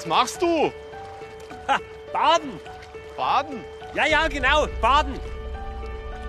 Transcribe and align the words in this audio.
Was 0.00 0.06
machst 0.06 0.40
du? 0.40 0.72
baden. 2.10 2.58
Baden? 3.18 3.62
Ja, 3.92 4.06
ja, 4.06 4.28
genau, 4.28 4.66
baden. 4.80 5.20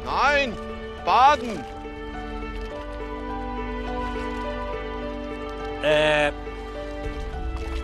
Nein, 0.04 0.58
baden. 1.06 1.64
Äh, 5.84 6.34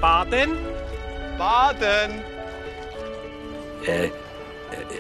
baden? 0.02 0.58
Baden. 1.38 2.22
Äh, 3.86 4.08
äh, 4.08 4.10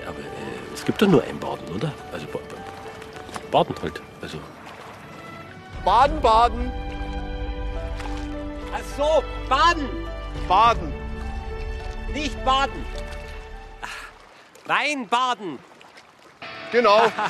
aber 0.07 0.19
äh, 0.19 0.73
es 0.73 0.85
gibt 0.85 1.01
doch 1.01 1.07
nur 1.09 1.21
ein 1.21 1.37
Baden, 1.37 1.67
oder? 1.75 1.91
Also 2.13 2.27
ba 2.27 2.39
Baden 3.51 3.75
halt. 3.81 4.01
Also 4.21 4.37
Baden, 5.83 6.21
baden, 6.21 6.71
Ach 8.73 8.97
so, 8.97 9.23
baden, 9.49 9.89
baden. 10.47 10.86
Nicht 12.13 12.43
baden. 12.45 12.85
Wein 14.65 15.07
baden. 15.07 15.59
Genau. 16.71 17.11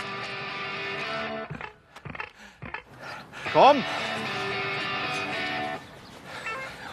Komm, 3.54 3.84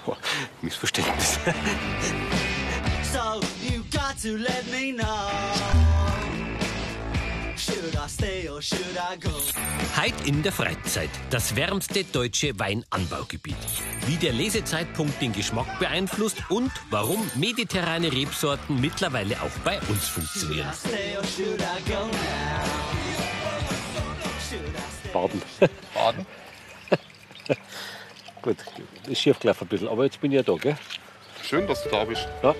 oh, 0.06 0.16
Missverständnis. 0.62 1.38
So 3.12 3.40
you 3.60 3.82
got 3.90 4.16
to 4.22 4.38
let 4.38 4.64
me 4.70 4.92
know. 4.92 5.93
Heid 9.96 10.14
in 10.24 10.42
der 10.42 10.52
Freizeit, 10.52 11.10
das 11.30 11.54
wärmste 11.54 12.04
deutsche 12.04 12.58
Weinanbaugebiet. 12.58 13.56
Wie 14.06 14.16
der 14.16 14.32
Lesezeitpunkt 14.32 15.20
den 15.20 15.32
Geschmack 15.32 15.78
beeinflusst 15.78 16.38
und 16.48 16.70
warum 16.90 17.30
mediterrane 17.34 18.10
Rebsorten 18.10 18.80
mittlerweile 18.80 19.34
auch 19.42 19.50
bei 19.64 19.78
uns 19.90 20.08
funktionieren. 20.08 20.72
Baden. 25.12 25.42
baden. 25.94 26.26
Gut, 28.42 28.56
ist 29.08 29.20
schief 29.20 29.38
gelaufen 29.38 29.64
ein 29.64 29.68
bisschen, 29.68 29.88
aber 29.88 30.04
jetzt 30.04 30.20
bin 30.20 30.32
ich 30.32 30.36
ja 30.36 30.42
da, 30.42 30.54
gell? 30.54 30.76
Schön, 31.42 31.66
dass 31.66 31.82
du 31.82 31.90
da 31.90 32.04
bist. 32.04 32.26
Ja. 32.42 32.54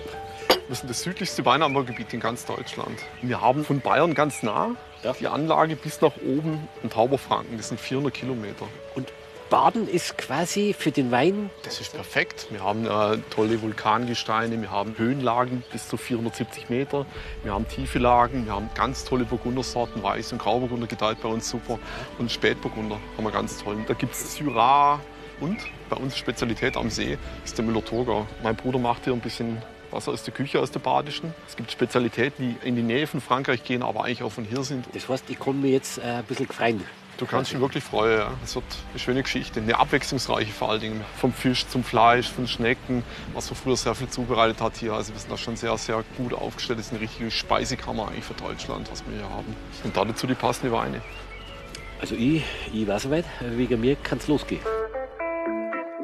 Wir 0.67 0.75
sind 0.75 0.89
das 0.89 1.03
südlichste 1.03 1.45
Weinanbaugebiet 1.45 2.13
in 2.13 2.19
ganz 2.19 2.45
Deutschland. 2.45 2.99
Wir 3.21 3.41
haben 3.41 3.63
von 3.65 3.79
Bayern 3.81 4.13
ganz 4.13 4.43
nah 4.43 4.71
Ja. 5.03 5.13
die 5.13 5.27
Anlage 5.27 5.75
bis 5.75 6.01
nach 6.01 6.13
oben 6.17 6.67
in 6.83 6.89
Tauberfranken. 6.89 7.57
Das 7.57 7.69
sind 7.69 7.79
400 7.79 8.13
Kilometer. 8.13 8.67
Und 8.95 9.11
Baden 9.49 9.87
ist 9.87 10.17
quasi 10.17 10.73
für 10.77 10.89
den 10.89 11.11
Wein 11.11 11.51
Das 11.63 11.79
ist 11.79 11.93
perfekt. 11.93 12.47
Wir 12.49 12.63
haben 12.63 12.85
äh, 12.87 13.19
tolle 13.29 13.61
Vulkangesteine, 13.61 14.59
wir 14.59 14.71
haben 14.71 14.97
Höhenlagen 14.97 15.63
bis 15.71 15.87
zu 15.87 15.97
470 15.97 16.69
Meter, 16.69 17.05
wir 17.43 17.53
haben 17.53 17.67
tiefe 17.67 17.99
Lagen, 17.99 18.45
wir 18.47 18.53
haben 18.53 18.69
ganz 18.73 19.03
tolle 19.05 19.23
Burgundersorten, 19.23 20.01
Weiß- 20.01 20.31
und 20.33 20.39
Grauburgunder 20.39 20.87
gedeiht 20.87 21.17
bei 21.21 21.29
uns 21.29 21.47
super 21.47 21.77
und 22.17 22.31
Spätburgunder 22.31 22.97
haben 23.17 23.23
wir 23.23 23.31
ganz 23.31 23.63
toll. 23.63 23.77
Da 23.87 23.93
gibt 23.93 24.13
es 24.13 24.35
Syrah 24.35 24.99
und 25.39 25.57
bei 25.91 25.97
uns 25.97 26.17
Spezialität 26.17 26.75
am 26.75 26.89
See 26.89 27.15
ist 27.45 27.55
der 27.55 27.65
Müller-Thurgau. 27.65 28.25
Mein 28.41 28.55
Bruder 28.55 28.79
macht 28.79 29.03
hier 29.03 29.13
ein 29.13 29.19
bisschen 29.21 29.61
Wasser 29.91 30.11
aus 30.11 30.23
der 30.23 30.33
Küche, 30.33 30.59
aus 30.59 30.71
der 30.71 30.79
Badischen. 30.79 31.33
Es 31.47 31.55
gibt 31.55 31.71
Spezialitäten, 31.71 32.57
die 32.61 32.67
in 32.67 32.75
die 32.75 32.83
Nähe 32.83 33.07
von 33.07 33.21
Frankreich 33.21 33.63
gehen, 33.63 33.83
aber 33.83 34.03
eigentlich 34.03 34.23
auch 34.23 34.31
von 34.31 34.45
hier 34.45 34.63
sind. 34.63 34.85
Das 34.93 35.07
heißt, 35.07 35.29
ich 35.29 35.39
kann 35.39 35.61
mir 35.61 35.71
jetzt 35.71 35.97
äh, 35.97 36.01
ein 36.01 36.23
bisschen 36.23 36.47
freuen. 36.47 36.83
Du 37.17 37.25
kannst 37.25 37.51
dich 37.51 37.59
wirklich 37.59 37.83
freuen. 37.83 38.19
Ja. 38.19 38.31
Es 38.43 38.55
wird 38.55 38.65
eine 38.89 38.99
schöne 38.99 39.23
Geschichte, 39.23 39.61
eine 39.61 39.79
abwechslungsreiche 39.79 40.51
vor 40.51 40.71
allen 40.71 40.81
Dingen. 40.81 41.01
Vom 41.17 41.31
Fisch 41.31 41.65
zum 41.67 41.83
Fleisch, 41.83 42.29
von 42.29 42.45
Schnecken, 42.47 43.03
was 43.33 43.49
man 43.49 43.57
früher 43.57 43.77
sehr 43.77 43.95
viel 43.95 44.09
zubereitet 44.09 44.61
hat 44.61 44.75
hier. 44.75 44.93
Also 44.93 45.13
wir 45.13 45.19
sind 45.19 45.31
da 45.31 45.37
schon 45.37 45.55
sehr, 45.55 45.77
sehr 45.77 46.03
gut 46.17 46.33
aufgestellt. 46.33 46.79
Das 46.79 46.87
ist 46.87 46.91
eine 46.91 47.01
richtige 47.01 47.31
Speisekammer 47.31 48.09
eigentlich 48.09 48.25
für 48.25 48.33
Deutschland, 48.33 48.91
was 48.91 49.05
wir 49.07 49.15
hier 49.15 49.29
haben. 49.29 49.55
Und 49.83 49.95
dazu 49.95 50.27
die 50.27 50.33
passende 50.33 50.73
Weine. 50.73 51.01
Also 52.01 52.15
ich, 52.15 52.43
ich 52.73 52.85
weiß 52.85 53.03
soweit, 53.03 53.25
wegen 53.39 53.79
mir 53.79 53.95
kann 53.95 54.17
es 54.17 54.27
losgehen. 54.27 54.61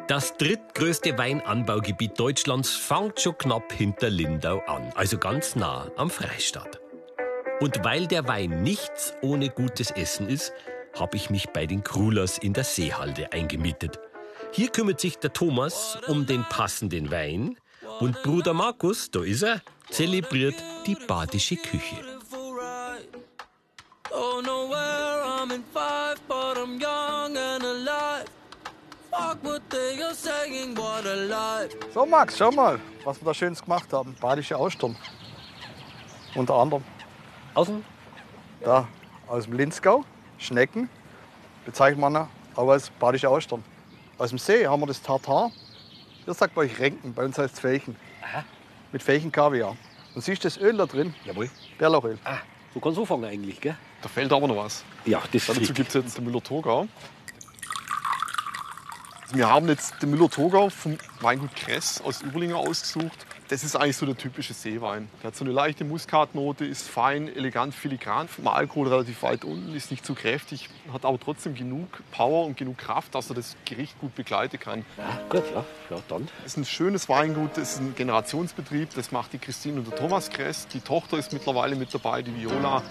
Das 0.07 0.35
drittgrößte 0.37 1.17
Weinanbaugebiet 1.17 2.19
Deutschlands 2.19 2.75
fängt 2.75 3.21
schon 3.21 3.37
knapp 3.37 3.71
hinter 3.71 4.09
Lindau 4.09 4.59
an, 4.67 4.91
also 4.95 5.17
ganz 5.17 5.55
nah 5.55 5.89
am 5.95 6.09
Freistaat. 6.09 6.81
Und 7.59 7.83
weil 7.83 8.07
der 8.07 8.27
Wein 8.27 8.63
nichts 8.63 9.13
ohne 9.21 9.49
gutes 9.49 9.91
Essen 9.91 10.27
ist, 10.27 10.51
habe 10.99 11.15
ich 11.15 11.29
mich 11.29 11.49
bei 11.49 11.65
den 11.65 11.83
Krulers 11.83 12.37
in 12.37 12.53
der 12.53 12.63
Seehalde 12.63 13.31
eingemietet. 13.31 13.99
Hier 14.51 14.69
kümmert 14.69 14.99
sich 14.99 15.17
der 15.17 15.31
Thomas 15.31 15.97
um 16.07 16.25
den 16.25 16.43
passenden 16.43 17.11
Wein 17.11 17.57
und 17.99 18.21
Bruder 18.23 18.53
Markus, 18.53 19.11
da 19.11 19.23
ist 19.23 19.43
er, 19.43 19.61
zelebriert 19.89 20.55
die 20.87 20.95
badische 20.95 21.55
Küche. 21.55 21.95
Beautiful 21.95 22.59
ride. 22.59 23.07
Don't 24.09 24.43
know 24.43 24.69
where 24.69 25.23
I'm 25.23 25.53
in 25.53 25.63
five, 25.73 26.19
but 26.27 26.57
I'm 26.57 26.81
young 26.81 27.10
So 31.93 32.05
Max, 32.05 32.37
schau 32.37 32.51
mal, 32.51 32.79
was 33.03 33.21
wir 33.21 33.25
da 33.25 33.33
Schönes 33.33 33.61
gemacht 33.61 33.91
haben. 33.93 34.15
Badische 34.19 34.57
Austern. 34.57 34.95
Unter 36.35 36.55
anderem 36.55 36.83
Außen? 37.53 37.83
da 38.63 38.87
aus 39.27 39.45
dem 39.45 39.53
Linzgau, 39.53 40.03
Schnecken, 40.37 40.89
bezeichnet 41.65 41.99
man 41.99 42.27
auch 42.55 42.69
als 42.69 42.89
badische 42.89 43.29
Austern. 43.29 43.63
Aus 44.17 44.29
dem 44.29 44.37
See 44.37 44.67
haben 44.67 44.81
wir 44.81 44.87
das 44.87 45.01
Tartar. 45.01 45.51
Ihr 46.27 46.33
sagt 46.33 46.53
bei 46.55 46.61
euch 46.61 46.79
Renken, 46.79 47.13
bei 47.13 47.25
uns 47.25 47.37
heißt 47.37 47.55
es 47.55 47.59
Fächen. 47.59 47.95
Mit 48.91 49.01
Fächen 49.01 49.31
Kaviar. 49.31 49.75
Und 50.13 50.23
siehst 50.23 50.43
du 50.43 50.47
das 50.47 50.57
Öl 50.57 50.77
da 50.77 50.85
drin? 50.85 51.13
Jawohl. 51.25 51.49
Bärlauchöl. 51.77 52.19
Ah, 52.23 52.39
so 52.73 52.79
kannst 52.79 52.97
du 52.97 53.01
anfangen 53.01 53.25
eigentlich, 53.25 53.59
gell? 53.59 53.75
Da 54.01 54.09
fehlt 54.09 54.31
aber 54.31 54.47
noch 54.47 54.57
was. 54.57 54.83
Ja, 55.05 55.21
das 55.31 55.45
Dazu 55.47 55.73
gibt 55.73 55.87
es 55.89 55.93
jetzt 55.93 56.17
den 56.17 56.25
Müller-Thurgau. 56.25 56.87
Wir 59.33 59.47
haben 59.47 59.69
jetzt 59.69 59.93
den 60.01 60.11
Müller-Thurgau 60.11 60.69
vom 60.69 60.97
Weingut 61.21 61.55
Kress 61.55 62.01
aus 62.01 62.21
Überlingen 62.21 62.55
ausgesucht. 62.55 63.25
Das 63.51 63.65
ist 63.65 63.75
eigentlich 63.75 63.97
so 63.97 64.05
der 64.05 64.15
typische 64.15 64.53
Seewein. 64.53 65.09
Der 65.21 65.27
hat 65.27 65.35
so 65.35 65.43
eine 65.43 65.53
leichte 65.53 65.83
Muskatnote, 65.83 66.63
ist 66.63 66.87
fein, 66.87 67.27
elegant, 67.27 67.75
filigran, 67.75 68.29
vom 68.29 68.47
Alkohol 68.47 68.87
relativ 68.87 69.23
weit 69.23 69.43
unten, 69.43 69.75
ist 69.75 69.91
nicht 69.91 70.05
zu 70.05 70.15
kräftig, 70.15 70.69
hat 70.93 71.03
aber 71.03 71.19
trotzdem 71.19 71.53
genug 71.53 72.01
Power 72.11 72.45
und 72.45 72.55
genug 72.55 72.77
Kraft, 72.77 73.13
dass 73.13 73.29
er 73.29 73.35
das 73.35 73.57
Gericht 73.65 73.99
gut 73.99 74.15
begleiten 74.15 74.57
kann. 74.57 74.85
Ah, 74.97 75.19
gut, 75.27 75.43
ja. 75.53 75.65
Ja, 75.89 76.01
dann. 76.07 76.29
Das 76.43 76.53
ist 76.53 76.57
ein 76.59 76.63
schönes 76.63 77.09
Weingut, 77.09 77.57
das 77.57 77.73
ist 77.73 77.81
ein 77.81 77.93
Generationsbetrieb, 77.93 78.87
das 78.95 79.11
macht 79.11 79.33
die 79.33 79.37
Christine 79.37 79.79
und 79.79 79.91
der 79.91 79.97
Thomas 79.97 80.29
Kress. 80.29 80.69
Die 80.69 80.79
Tochter 80.79 81.17
ist 81.17 81.33
mittlerweile 81.33 81.75
mit 81.75 81.93
dabei, 81.93 82.21
die 82.21 82.33
Viola. 82.33 82.81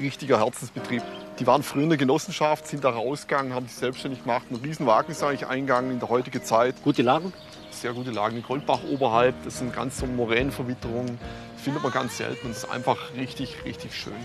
Richtiger 0.00 0.44
Herzensbetrieb. 0.44 1.04
Die 1.38 1.46
waren 1.46 1.62
früher 1.62 1.84
in 1.84 1.90
der 1.90 1.98
Genossenschaft, 1.98 2.66
sind 2.66 2.82
da 2.82 2.90
rausgegangen, 2.90 3.54
haben 3.54 3.68
sich 3.68 3.76
selbstständig 3.76 4.24
gemacht. 4.24 4.46
Ein 4.50 4.56
Riesenwagen 4.56 5.12
ist 5.12 5.22
eigentlich 5.22 5.46
eingegangen 5.46 5.92
in 5.92 6.00
der 6.00 6.08
heutigen 6.08 6.42
Zeit. 6.42 6.74
Gute 6.82 7.02
Lagen? 7.02 7.32
Sehr 7.80 7.92
gute 7.92 8.10
Lagen. 8.10 8.36
In 8.36 8.42
Goldbach 8.42 8.80
oberhalb, 8.90 9.36
das 9.44 9.58
sind 9.58 9.72
ganz 9.72 9.98
so 9.98 10.06
Moränenverwitterungen. 10.06 11.16
Findet 11.62 11.80
man 11.80 11.92
ganz 11.92 12.16
selten 12.16 12.46
und 12.46 12.50
ist 12.50 12.68
einfach 12.68 13.14
richtig, 13.14 13.64
richtig 13.64 13.94
schön. 13.94 14.16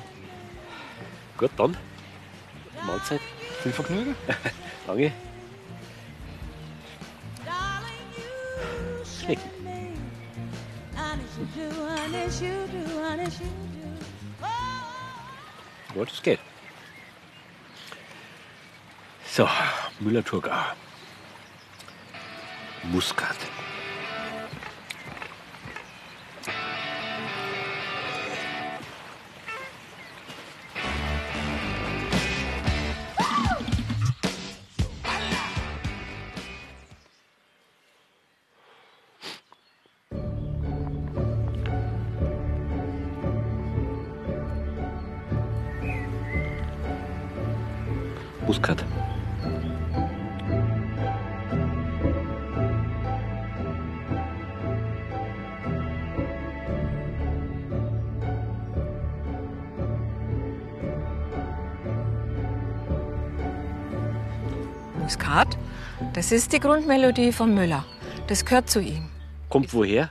Gut, 1.38 1.52
dann. 1.56 1.78
Mahlzeit. 2.84 3.22
Viel 3.62 3.72
Vergnügen. 3.72 4.16
Danke. 4.88 5.12
Schnecken. 9.22 9.50
Ja, 15.96 16.06
das 16.06 16.24
geht. 16.24 16.40
So, 19.28 19.48
Müller-Thurgau. 20.00 20.52
buscada. 22.92 23.48
Das 66.24 66.32
ist 66.32 66.54
die 66.54 66.60
Grundmelodie 66.62 67.34
von 67.34 67.54
Müller. 67.54 67.84
Das 68.28 68.46
gehört 68.46 68.70
zu 68.70 68.80
ihm. 68.80 69.10
Kommt 69.50 69.74
woher? 69.74 70.10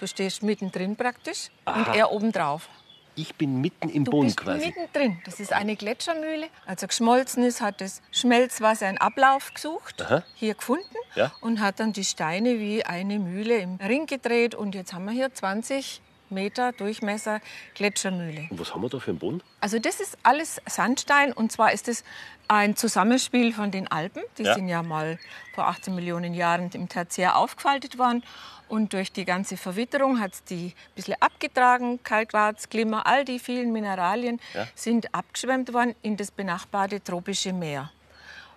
Du 0.00 0.08
stehst 0.08 0.42
mittendrin 0.42 0.96
praktisch 0.96 1.50
und 1.64 1.86
er 1.94 2.10
obendrauf. 2.10 2.68
Ich 3.14 3.36
bin 3.36 3.60
mitten 3.60 3.88
im 3.88 4.04
Du 4.04 4.10
Boden 4.10 4.26
bist 4.26 4.38
quasi. 4.38 4.66
mittendrin. 4.66 5.22
Das 5.24 5.38
ist 5.38 5.52
eine 5.52 5.76
Gletschermühle. 5.76 6.48
Als 6.66 6.82
er 6.82 6.88
geschmolzen 6.88 7.44
ist, 7.44 7.60
hat 7.60 7.80
das 7.80 8.02
Schmelzwasser 8.10 8.88
einen 8.88 8.98
Ablauf 8.98 9.54
gesucht, 9.54 10.02
Aha. 10.02 10.24
hier 10.34 10.54
gefunden 10.54 10.82
Ja. 11.14 11.30
und 11.40 11.60
hat 11.60 11.78
dann 11.78 11.92
die 11.92 12.02
Steine 12.04 12.58
wie 12.58 12.84
eine 12.84 13.20
Mühle 13.20 13.58
im 13.58 13.76
Ring 13.76 14.06
gedreht. 14.06 14.56
Und 14.56 14.74
jetzt 14.74 14.92
haben 14.92 15.04
wir 15.04 15.12
hier 15.12 15.32
20 15.32 16.02
Meter 16.32 16.72
Durchmesser 16.72 17.40
Gletschermühle. 17.74 18.48
Und 18.50 18.58
was 18.58 18.74
haben 18.74 18.82
wir 18.82 18.88
da 18.88 18.98
für 18.98 19.10
einen 19.10 19.18
Boden? 19.18 19.42
Also 19.60 19.78
das 19.78 20.00
ist 20.00 20.18
alles 20.22 20.60
Sandstein 20.68 21.32
und 21.32 21.52
zwar 21.52 21.72
ist 21.72 21.86
es 21.88 22.02
ein 22.48 22.74
Zusammenspiel 22.76 23.52
von 23.52 23.70
den 23.70 23.88
Alpen. 23.90 24.22
Die 24.38 24.42
Ja. 24.42 24.54
sind 24.54 24.68
ja 24.68 24.82
mal 24.82 25.18
vor 25.54 25.68
18 25.68 25.94
Millionen 25.94 26.34
Jahren 26.34 26.70
im 26.72 26.88
Tertiär 26.88 27.36
aufgefaltet 27.36 27.98
worden. 27.98 28.24
Und 28.68 28.94
durch 28.94 29.12
die 29.12 29.26
ganze 29.26 29.58
Verwitterung 29.58 30.18
hat 30.20 30.32
es 30.32 30.44
die 30.44 30.68
ein 30.68 30.94
bisschen 30.94 31.16
abgetragen. 31.20 32.02
Kalkquarz, 32.02 32.70
Glimmer, 32.70 33.06
all 33.06 33.24
die 33.24 33.38
vielen 33.38 33.70
Mineralien 33.72 34.40
Ja. 34.54 34.66
sind 34.74 35.14
abgeschwemmt 35.14 35.72
worden 35.74 35.94
in 36.02 36.16
das 36.16 36.30
benachbarte 36.30 37.02
tropische 37.04 37.52
Meer. 37.52 37.90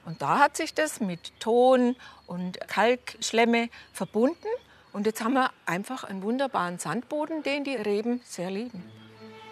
Und 0.06 0.22
da 0.22 0.40
hat 0.40 0.56
sich 0.56 0.74
das 0.74 1.02
mit 1.02 1.38
Ton 1.40 1.96
und 2.28 2.60
Kalkschlemme 2.68 3.70
verbunden. 3.92 4.48
Und 4.96 5.06
jetzt 5.06 5.22
haben 5.22 5.34
wir 5.34 5.50
einfach 5.66 6.06
einen 6.06 6.24
wunderbaren 6.24 6.80
Sandboden, 6.80 7.44
den 7.44 7.66
die 7.66 7.76
Reben 7.76 8.22
sehr 8.24 8.50
lieben. 8.50 8.82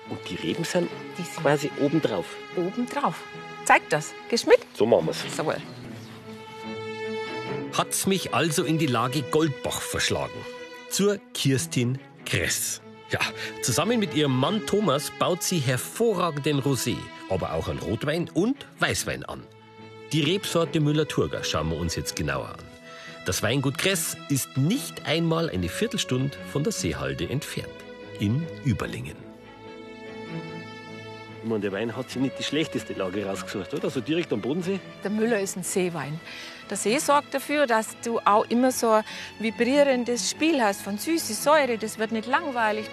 Und 0.10 0.19
die 0.30 0.36
Reben 0.36 0.63
sind 0.63 0.90
Die 1.18 1.22
sind 1.22 1.42
quasi 1.42 1.69
obendrauf. 1.81 2.38
oben 2.56 2.88
drauf. 2.88 3.19
Zeigt 3.66 3.92
das. 3.92 4.13
Gehst 4.30 4.48
mit? 4.48 4.60
So 4.74 4.86
machen 4.86 5.07
wir's. 5.07 5.22
So. 5.36 5.54
Hat's 7.78 8.07
mich 8.07 8.34
also 8.34 8.63
in 8.63 8.78
die 8.78 8.86
Lage 8.86 9.22
Goldbach 9.22 9.81
verschlagen. 9.81 10.40
Zur 10.90 11.19
Kirstin 11.34 12.00
Kress. 12.25 12.81
Ja, 13.10 13.19
zusammen 13.62 14.00
mit 14.00 14.13
ihrem 14.13 14.40
Mann 14.40 14.66
Thomas 14.66 15.12
baut 15.19 15.44
sie 15.44 15.60
hervorragenden 15.60 16.62
Rosé, 16.62 16.95
aber 17.30 17.51
auch 17.51 17.68
an 17.68 17.80
Rotwein 17.80 18.30
und 18.34 18.66
Weißwein 18.80 19.25
an. 19.25 19.44
Die 20.13 20.22
Rebsorte 20.22 20.80
Müller-Thurgau 20.80 21.44
schauen 21.44 21.69
wir 21.69 21.78
uns 21.78 21.98
jetzt 21.98 22.16
genauer 22.16 22.48
an. 22.48 22.73
Das 23.25 23.42
Weingut 23.42 23.78
Kress 23.78 24.18
ist 24.30 24.58
nicht 24.58 25.06
einmal 25.06 25.50
eine 25.50 25.70
Viertelstunde 25.70 26.38
von 26.52 26.64
der 26.64 26.74
Seehalde 26.74 27.30
entfernt. 27.30 27.70
In 28.20 28.46
Überlingen. 28.66 29.16
Ich 31.44 31.50
meine, 31.50 31.62
der 31.62 31.72
Wein 31.74 31.96
hat 31.96 32.10
sich 32.10 32.22
nicht 32.22 32.40
die 32.40 32.44
schlechteste 32.44 32.94
Lage 32.94 33.25
rausgesucht, 33.25 33.74
oder? 33.74 33.90
So 33.90 34.00
direkt 34.02 34.31
am 34.31 34.40
Bodensee. 34.42 34.80
Der 35.04 35.12
Müller 35.12 35.40
ist 35.40 35.58
ein 35.58 35.64
Seewein. 35.64 36.20
Der 36.70 36.78
See 36.78 36.98
sorgt 37.00 37.34
dafür, 37.34 37.68
dass 37.68 37.88
du 38.04 38.20
auch 38.20 38.46
immer 38.50 38.72
so 38.72 38.92
ein 38.92 39.04
vibrierendes 39.40 40.30
Spiel 40.31 40.62
hast 40.62 40.81
von 40.81 40.98
süße 40.98 41.34
Säure. 41.34 41.78
Das 41.78 41.98
wird 42.00 42.14
nicht 42.14 42.28
langweilig. 42.28 42.86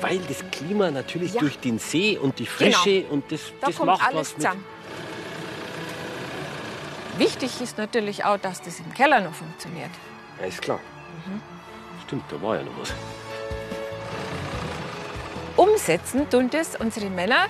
Weil 0.00 0.18
das 0.28 0.42
Klima 0.50 0.90
natürlich 0.90 1.34
Ja. 1.34 1.40
durch 1.40 1.58
den 1.58 1.78
See 1.78 2.16
und 2.18 2.38
die 2.38 2.46
Frische 2.46 3.04
und 3.10 3.30
das, 3.30 3.40
Da 3.60 3.66
das 3.68 3.76
kommt 3.76 3.86
macht 3.88 4.02
alles 4.06 4.18
was 4.20 4.32
mit. 4.32 4.36
zusammen. 4.42 4.64
Wichtig 7.18 7.60
ist 7.60 7.78
natürlich 7.78 8.24
auch, 8.24 8.38
dass 8.38 8.62
das 8.62 8.80
im 8.80 8.92
Keller 8.94 9.20
noch 9.20 9.34
funktioniert. 9.34 9.90
Ja, 10.40 10.46
ist 10.46 10.62
klar. 10.62 10.80
Mhm. 11.26 11.40
Stimmt, 12.06 12.24
da 12.30 12.40
war 12.40 12.56
ja 12.56 12.62
noch 12.62 12.78
was. 12.80 12.92
Umsetzen 15.56 16.28
tun 16.30 16.48
das 16.50 16.76
unsere 16.76 17.10
Männer. 17.10 17.46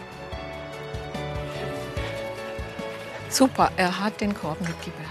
Super, 3.29 3.71
er 3.77 4.01
hat 4.01 4.21
den 4.21 4.35
Korb 4.35 4.61
mitgebracht. 4.61 5.09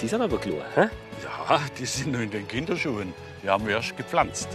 Die 0.00 0.08
sind 0.08 0.20
aber 0.20 0.38
klar, 0.38 0.64
hä? 0.74 0.88
Ja, 1.22 1.60
die 1.78 1.86
sind 1.86 2.12
noch 2.12 2.20
in 2.20 2.30
den 2.30 2.46
Kinderschuhen. 2.46 3.14
Die 3.42 3.48
haben 3.48 3.66
wir 3.66 3.76
erst 3.76 3.96
gepflanzt. 3.96 4.48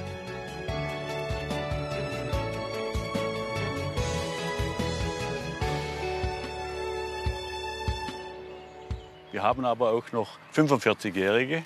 Haben 9.44 9.66
aber 9.66 9.92
auch 9.92 10.12
noch 10.12 10.40
45-Jährige. 10.56 11.64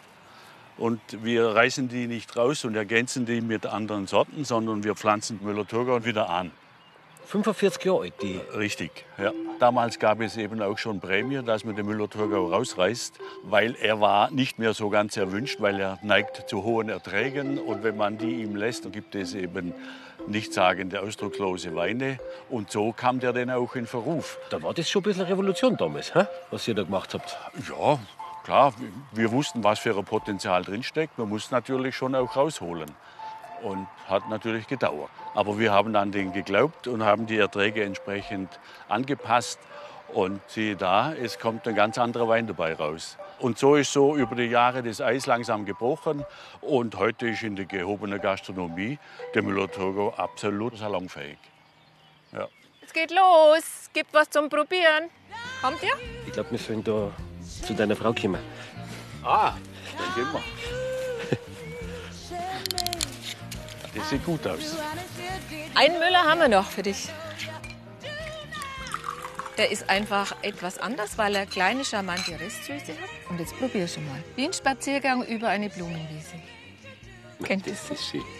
Und 0.77 0.99
wir 1.23 1.47
reißen 1.55 1.87
die 1.87 2.07
nicht 2.07 2.35
raus 2.35 2.65
und 2.65 2.75
ergänzen 2.75 3.25
die 3.25 3.41
mit 3.41 3.65
anderen 3.65 4.05
Sorten, 4.05 4.43
sondern 4.43 4.83
wir 4.83 4.95
pflanzen 4.95 5.39
Müller-Thurgau 5.41 6.03
wieder 6.05 6.29
an. 6.29 6.51
45 7.25 7.83
Jahre 7.83 8.01
alt, 8.01 8.13
die. 8.21 8.39
Richtig, 8.55 9.05
ja. 9.17 9.33
Damals 9.59 9.97
gab 9.99 10.21
es 10.21 10.37
eben 10.37 10.61
auch 10.61 10.77
schon 10.77 10.99
Prämie, 10.99 11.41
dass 11.43 11.65
man 11.65 11.75
den 11.75 11.85
Müller-Thurgau 11.87 12.51
rausreißt, 12.51 13.19
weil 13.43 13.75
er 13.75 13.99
war 13.99 14.29
nicht 14.29 14.59
mehr 14.59 14.73
so 14.73 14.89
ganz 14.89 15.17
erwünscht, 15.17 15.59
weil 15.59 15.79
er 15.79 15.99
neigt 16.03 16.47
zu 16.47 16.63
hohen 16.63 16.89
Erträgen. 16.89 17.57
Und 17.57 17.83
wenn 17.83 17.97
man 17.97 18.17
die 18.17 18.43
ihm 18.43 18.55
lässt, 18.55 18.85
dann 18.85 18.91
gibt 18.91 19.15
es 19.15 19.33
eben 19.33 19.73
nichtssagende, 20.27 21.01
ausdruckslose 21.01 21.75
Weine. 21.75 22.19
Und 22.49 22.71
so 22.71 22.91
kam 22.91 23.19
der 23.19 23.33
dann 23.33 23.49
auch 23.49 23.75
in 23.75 23.87
Verruf. 23.87 24.37
Da 24.49 24.61
war 24.61 24.73
das 24.73 24.89
schon 24.89 25.01
ein 25.01 25.03
bisschen 25.03 25.25
Revolution 25.25 25.77
damals, 25.77 26.13
hä? 26.13 26.25
was 26.51 26.67
ihr 26.67 26.75
da 26.75 26.83
gemacht 26.83 27.13
habt. 27.13 27.37
Ja, 27.67 27.99
klar, 28.43 28.73
wir 29.11 29.31
wussten, 29.31 29.63
was 29.63 29.79
für 29.79 29.97
ein 29.97 30.05
Potenzial 30.05 30.63
drinsteckt. 30.63 31.17
Man 31.17 31.29
muss 31.29 31.51
natürlich 31.51 31.95
schon 31.95 32.15
auch 32.15 32.35
rausholen. 32.35 32.91
Und 33.63 33.87
hat 34.07 34.29
natürlich 34.29 34.67
gedauert. 34.67 35.09
Aber 35.33 35.57
wir 35.57 35.71
haben 35.71 35.95
an 35.95 36.11
den 36.11 36.31
geglaubt 36.31 36.87
und 36.87 37.03
haben 37.03 37.25
die 37.25 37.37
Erträge 37.37 37.83
entsprechend 37.83 38.59
angepasst. 38.87 39.59
Und 40.13 40.41
siehe 40.47 40.75
da, 40.75 41.13
es 41.13 41.39
kommt 41.39 41.67
ein 41.67 41.75
ganz 41.75 41.97
anderer 41.97 42.27
Wein 42.27 42.45
dabei 42.45 42.75
raus. 42.75 43.17
Und 43.39 43.59
so 43.59 43.75
ist 43.75 43.93
so 43.93 44.15
über 44.15 44.35
die 44.35 44.43
Jahre 44.43 44.81
das 44.81 44.99
Eis 44.99 45.27
langsam 45.27 45.65
gebrochen. 45.65 46.25
Und 46.61 46.95
heute 46.95 47.27
ist 47.27 47.43
in 47.43 47.55
der 47.55 47.65
gehobenen 47.65 48.19
Gastronomie 48.19 48.97
der 49.35 49.43
Müller-Thurgau 49.43 50.13
absolut 50.15 50.77
salonfähig. 50.77 51.37
Ja. 52.31 52.47
Es 52.81 52.93
geht 52.93 53.11
los. 53.11 53.89
Gibt 53.93 54.13
was 54.13 54.29
zum 54.29 54.49
Probieren. 54.49 55.09
Kommt 55.61 55.83
ihr? 55.83 55.93
Ich 56.25 56.33
glaube, 56.33 56.51
wir 56.51 56.59
sollen 56.59 56.83
da 56.83 57.11
zu 57.65 57.73
deiner 57.73 57.95
Frau 57.95 58.13
kommen. 58.13 58.41
Ah, 59.23 59.53
dann 59.97 60.15
gehen 60.15 60.33
wir. 60.33 60.43
Das 63.95 64.09
sieht 64.09 64.25
gut 64.25 64.45
aus. 64.47 64.77
Einen 65.75 65.99
Müller 65.99 66.23
haben 66.23 66.39
wir 66.39 66.47
noch 66.47 66.65
für 66.65 66.83
dich. 66.83 67.09
Der 69.57 69.71
ist 69.71 69.89
einfach 69.89 70.35
etwas 70.43 70.77
anders, 70.77 71.17
weil 71.17 71.35
er 71.35 71.45
kleine, 71.45 71.83
charmante 71.83 72.39
Restsüße 72.39 72.93
hat. 72.93 73.29
Und 73.29 73.39
jetzt 73.39 73.57
probier 73.57 73.87
schon 73.87 74.07
mal. 74.07 74.23
Wie 74.35 74.45
ein 74.45 74.53
Spaziergang 74.53 75.25
über 75.25 75.49
eine 75.49 75.69
Blumenwiese. 75.69 76.35
Kennt 77.43 77.65
ihr 77.65 77.73
Das 77.73 77.89
ist 77.89 78.09
schön. 78.09 78.23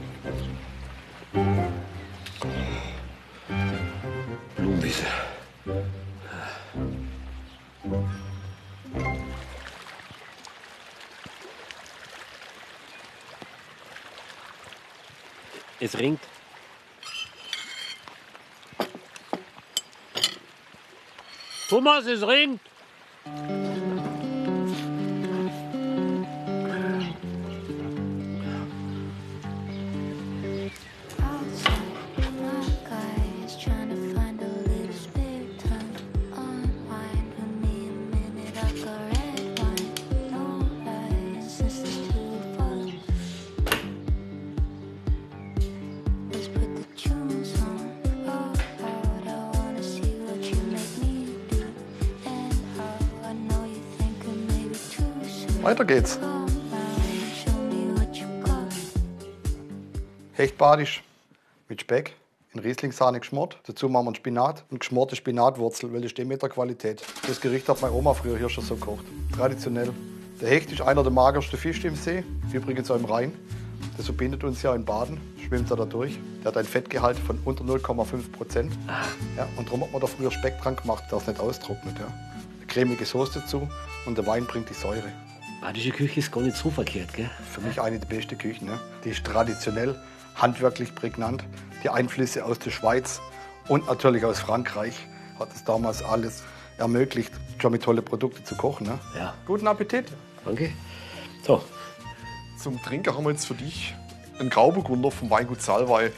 Es 15.92 15.98
ringt. 15.98 16.20
Thomas, 21.68 22.06
es 22.06 22.24
ringt. 22.24 22.60
Weiter 55.62 55.84
geht's. 55.84 56.18
Hecht 60.32 60.56
badisch 60.56 61.04
mit 61.68 61.82
Speck, 61.82 62.16
in 62.54 62.60
Rieslingsahne 62.60 63.20
geschmort. 63.20 63.58
Dazu 63.66 63.90
machen 63.90 64.06
wir 64.06 64.08
einen 64.08 64.14
Spinat 64.14 64.64
und 64.70 64.80
geschmorte 64.80 65.16
Spinatwurzel, 65.16 65.92
weil 65.92 66.00
das 66.00 66.12
Stehmeter 66.12 66.48
Qualität. 66.48 67.02
Das 67.26 67.42
Gericht 67.42 67.68
hat 67.68 67.82
meine 67.82 67.94
Oma 67.94 68.14
früher 68.14 68.38
hier 68.38 68.48
schon 68.48 68.64
so 68.64 68.74
gekocht. 68.74 69.04
Traditionell. 69.36 69.92
Der 70.40 70.48
Hecht 70.48 70.72
ist 70.72 70.80
einer 70.80 71.02
der 71.02 71.12
magersten 71.12 71.58
Fische 71.58 71.88
im 71.88 71.94
See, 71.94 72.24
übrigens 72.54 72.90
auch 72.90 72.96
im 72.96 73.04
Rhein. 73.04 73.30
Das 73.98 74.06
verbindet 74.06 74.42
uns 74.44 74.62
ja 74.62 74.74
in 74.74 74.86
Baden, 74.86 75.20
schwimmt 75.46 75.70
er 75.70 75.76
da 75.76 75.84
durch. 75.84 76.18
Der 76.42 76.52
hat 76.52 76.56
ein 76.56 76.64
Fettgehalt 76.64 77.18
von 77.18 77.38
unter 77.44 77.64
0,5 77.64 78.32
Prozent. 78.32 78.72
Ja, 79.36 79.46
und 79.58 79.68
darum 79.68 79.82
hat 79.82 79.92
man 79.92 80.00
da 80.00 80.06
früher 80.06 80.30
Speck 80.30 80.58
dran 80.62 80.76
gemacht, 80.76 81.04
dass 81.10 81.20
es 81.20 81.28
nicht 81.28 81.40
austrocknet. 81.40 81.98
Ja. 81.98 82.06
Eine 82.06 82.66
cremige 82.66 83.04
Soße 83.04 83.40
dazu 83.40 83.68
und 84.06 84.16
der 84.16 84.26
Wein 84.26 84.46
bringt 84.46 84.70
die 84.70 84.74
Säure. 84.74 85.12
Badische 85.60 85.90
Küche 85.90 86.20
ist 86.20 86.32
gar 86.32 86.42
nicht 86.42 86.56
so 86.56 86.70
verkehrt, 86.70 87.12
gell? 87.12 87.28
Für 87.52 87.60
mich 87.60 87.80
eine 87.80 87.98
der 87.98 88.06
besten 88.06 88.38
Küchen. 88.38 88.66
Ne? 88.66 88.80
Die 89.04 89.10
ist 89.10 89.24
traditionell, 89.24 89.94
handwerklich 90.34 90.94
prägnant. 90.94 91.44
Die 91.84 91.90
Einflüsse 91.90 92.44
aus 92.44 92.58
der 92.58 92.70
Schweiz 92.70 93.20
und 93.68 93.86
natürlich 93.86 94.24
aus 94.24 94.40
Frankreich 94.40 94.94
hat 95.38 95.50
es 95.54 95.62
damals 95.64 96.02
alles 96.02 96.44
ermöglicht, 96.78 97.32
schon 97.60 97.72
mit 97.72 97.82
tolle 97.82 98.00
Produkte 98.00 98.42
zu 98.42 98.54
kochen. 98.54 98.86
Ne? 98.86 98.98
Ja. 99.14 99.34
Guten 99.46 99.66
Appetit. 99.66 100.06
Danke. 100.46 100.72
So, 101.46 101.62
Zum 102.58 102.80
Trinken 102.82 103.14
haben 103.14 103.24
wir 103.24 103.30
jetzt 103.30 103.46
für 103.46 103.54
dich 103.54 103.94
einen 104.38 104.48
Grauburgunder 104.48 105.10
vom 105.10 105.28
Weingut 105.28 105.60
Salwei. 105.60 106.10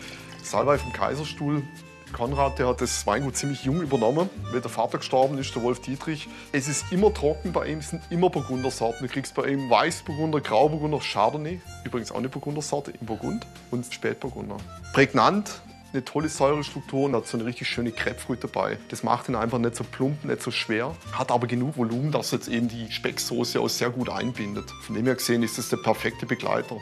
Salwei 0.44 0.78
vom 0.78 0.92
Kaiserstuhl. 0.92 1.62
Konrad, 2.12 2.58
der 2.58 2.68
hat 2.68 2.80
das 2.80 3.06
Weingut 3.06 3.36
ziemlich 3.36 3.64
jung 3.64 3.80
übernommen, 3.80 4.28
weil 4.50 4.60
der 4.60 4.70
Vater 4.70 4.98
gestorben 4.98 5.38
ist, 5.38 5.54
der 5.54 5.62
Wolf 5.62 5.80
Dietrich. 5.80 6.28
Es 6.52 6.68
ist 6.68 6.92
immer 6.92 7.12
trocken 7.12 7.52
bei 7.52 7.66
ihm, 7.66 7.78
es 7.78 7.90
sind 7.90 8.02
immer 8.10 8.30
Burgundersorten. 8.30 9.06
Du 9.06 9.12
kriegst 9.12 9.34
bei 9.34 9.46
ihm 9.48 9.68
Weißburgunder, 9.70 10.40
Grauburgunder, 10.40 11.00
Chardonnay, 11.00 11.60
übrigens 11.84 12.12
auch 12.12 12.18
eine 12.18 12.28
Burgundersorte 12.28 12.92
im 12.92 13.06
Burgund 13.06 13.46
und 13.70 13.92
Spätburgunder. 13.92 14.56
Prägnant, 14.92 15.62
eine 15.92 16.04
tolle 16.04 16.28
Säurestruktur 16.28 17.04
und 17.06 17.14
hat 17.14 17.26
so 17.26 17.36
eine 17.36 17.46
richtig 17.46 17.68
schöne 17.68 17.92
Grapefruit 17.92 18.42
dabei. 18.42 18.78
Das 18.88 19.02
macht 19.02 19.28
ihn 19.28 19.34
einfach 19.34 19.58
nicht 19.58 19.76
so 19.76 19.84
plump, 19.84 20.24
nicht 20.24 20.42
so 20.42 20.50
schwer, 20.50 20.94
hat 21.12 21.30
aber 21.30 21.46
genug 21.46 21.76
Volumen, 21.76 22.12
dass 22.12 22.30
jetzt 22.30 22.48
eben 22.48 22.68
die 22.68 22.90
Specksoße 22.90 23.60
auch 23.60 23.68
sehr 23.68 23.90
gut 23.90 24.08
einbindet. 24.08 24.70
Von 24.82 24.94
dem 24.94 25.06
her 25.06 25.14
gesehen 25.14 25.42
ist 25.42 25.58
das 25.58 25.68
der 25.68 25.78
perfekte 25.78 26.26
Begleiter. 26.26 26.76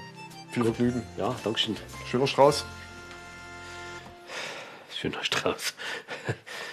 Viel 0.50 0.64
Vergnügen. 0.64 1.02
ja, 1.16 1.34
Dankeschön. 1.44 1.76
Schöner 2.06 2.26
Strauß. 2.26 2.64
Schöner 5.00 5.24
Strauß. 5.24 5.72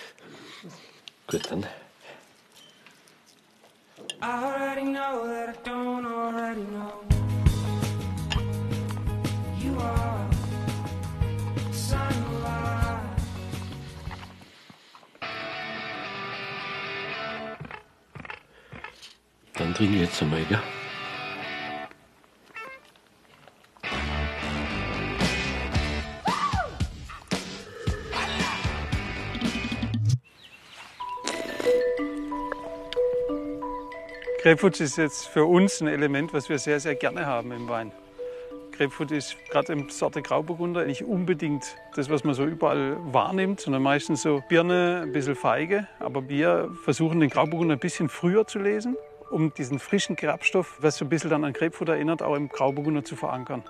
Gut, 1.28 1.50
dann. 1.50 1.66
Dann 19.54 19.74
trinke 19.74 19.96
ich 19.96 20.02
jetzt 20.02 20.22
einmal, 20.22 20.44
gell? 20.44 20.62
Grapefruit 34.48 34.80
ist 34.80 34.98
jetzt 34.98 35.28
für 35.28 35.44
uns 35.44 35.82
ein 35.82 35.90
Element, 35.90 36.34
was 36.34 36.48
wir 36.48 36.58
sehr, 36.58 36.80
sehr 36.80 36.96
gerne 36.96 37.26
haben 37.26 37.52
im 37.52 37.68
Wein. 37.68 37.92
Grapefruit 38.72 39.12
ist 39.12 39.36
gerade 39.50 39.74
im 39.74 39.90
Sorte 39.90 40.22
Grauburgunder 40.22 40.86
nicht 40.86 41.04
unbedingt 41.04 41.76
das, 41.98 42.10
was 42.10 42.24
man 42.24 42.34
so 42.34 42.46
überall 42.46 42.96
wahrnimmt, 43.12 43.60
sondern 43.60 43.84
meistens 43.84 44.22
so 44.22 44.42
Birne, 44.48 45.02
ein 45.04 45.12
bisschen 45.12 45.36
Feige. 45.36 45.86
Aber 46.00 46.30
wir 46.30 46.72
versuchen 46.86 47.20
den 47.20 47.30
Grauburgunder 47.30 47.76
ein 47.76 47.80
bisschen 47.80 48.08
früher 48.08 48.48
zu 48.48 48.60
lesen, 48.60 48.96
um 49.32 49.54
diesen 49.54 49.80
frischen 49.80 50.16
Gerbstoff, 50.16 50.78
was 50.80 50.96
so 50.96 51.04
ein 51.04 51.10
bisschen 51.10 51.30
dann 51.30 51.44
an 51.44 51.52
Grapefruit 51.52 51.90
erinnert, 51.90 52.22
auch 52.24 52.36
im 52.36 52.48
Grauburgunder 52.48 53.04
zu 53.04 53.18
verankern. 53.18 53.66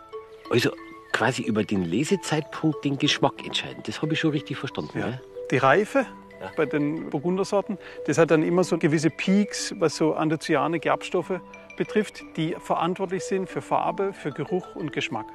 Also 0.51 0.69
quasi 1.11 1.41
über 1.41 1.63
den 1.63 1.85
Lesezeitpunkt 1.85 2.85
den 2.85 2.99
Geschmack 2.99 3.43
entscheiden. 3.43 3.81
Das 3.87 4.03
habe 4.03 4.13
ich 4.13 4.19
schon 4.19 4.29
richtig 4.29 4.57
verstanden. 4.57 4.99
Ja. 4.99 5.07
Ja. 5.07 5.21
Die 5.49 5.57
Reife 5.57 6.05
bei 6.55 6.65
den 6.65 7.09
Burgundersorten, 7.09 7.77
das 8.05 8.17
hat 8.17 8.31
dann 8.31 8.43
immer 8.43 8.63
so 8.63 8.77
gewisse 8.77 9.09
Peaks, 9.09 9.73
was 9.79 9.95
so 9.95 10.13
androzyane 10.13 10.79
Gerbstoffe 10.79 11.39
betrifft, 11.77 12.23
die 12.35 12.55
verantwortlich 12.59 13.23
sind 13.23 13.49
für 13.49 13.61
Farbe, 13.61 14.13
für 14.13 14.31
Geruch 14.31 14.75
und 14.75 14.91
Geschmack. 14.91 15.27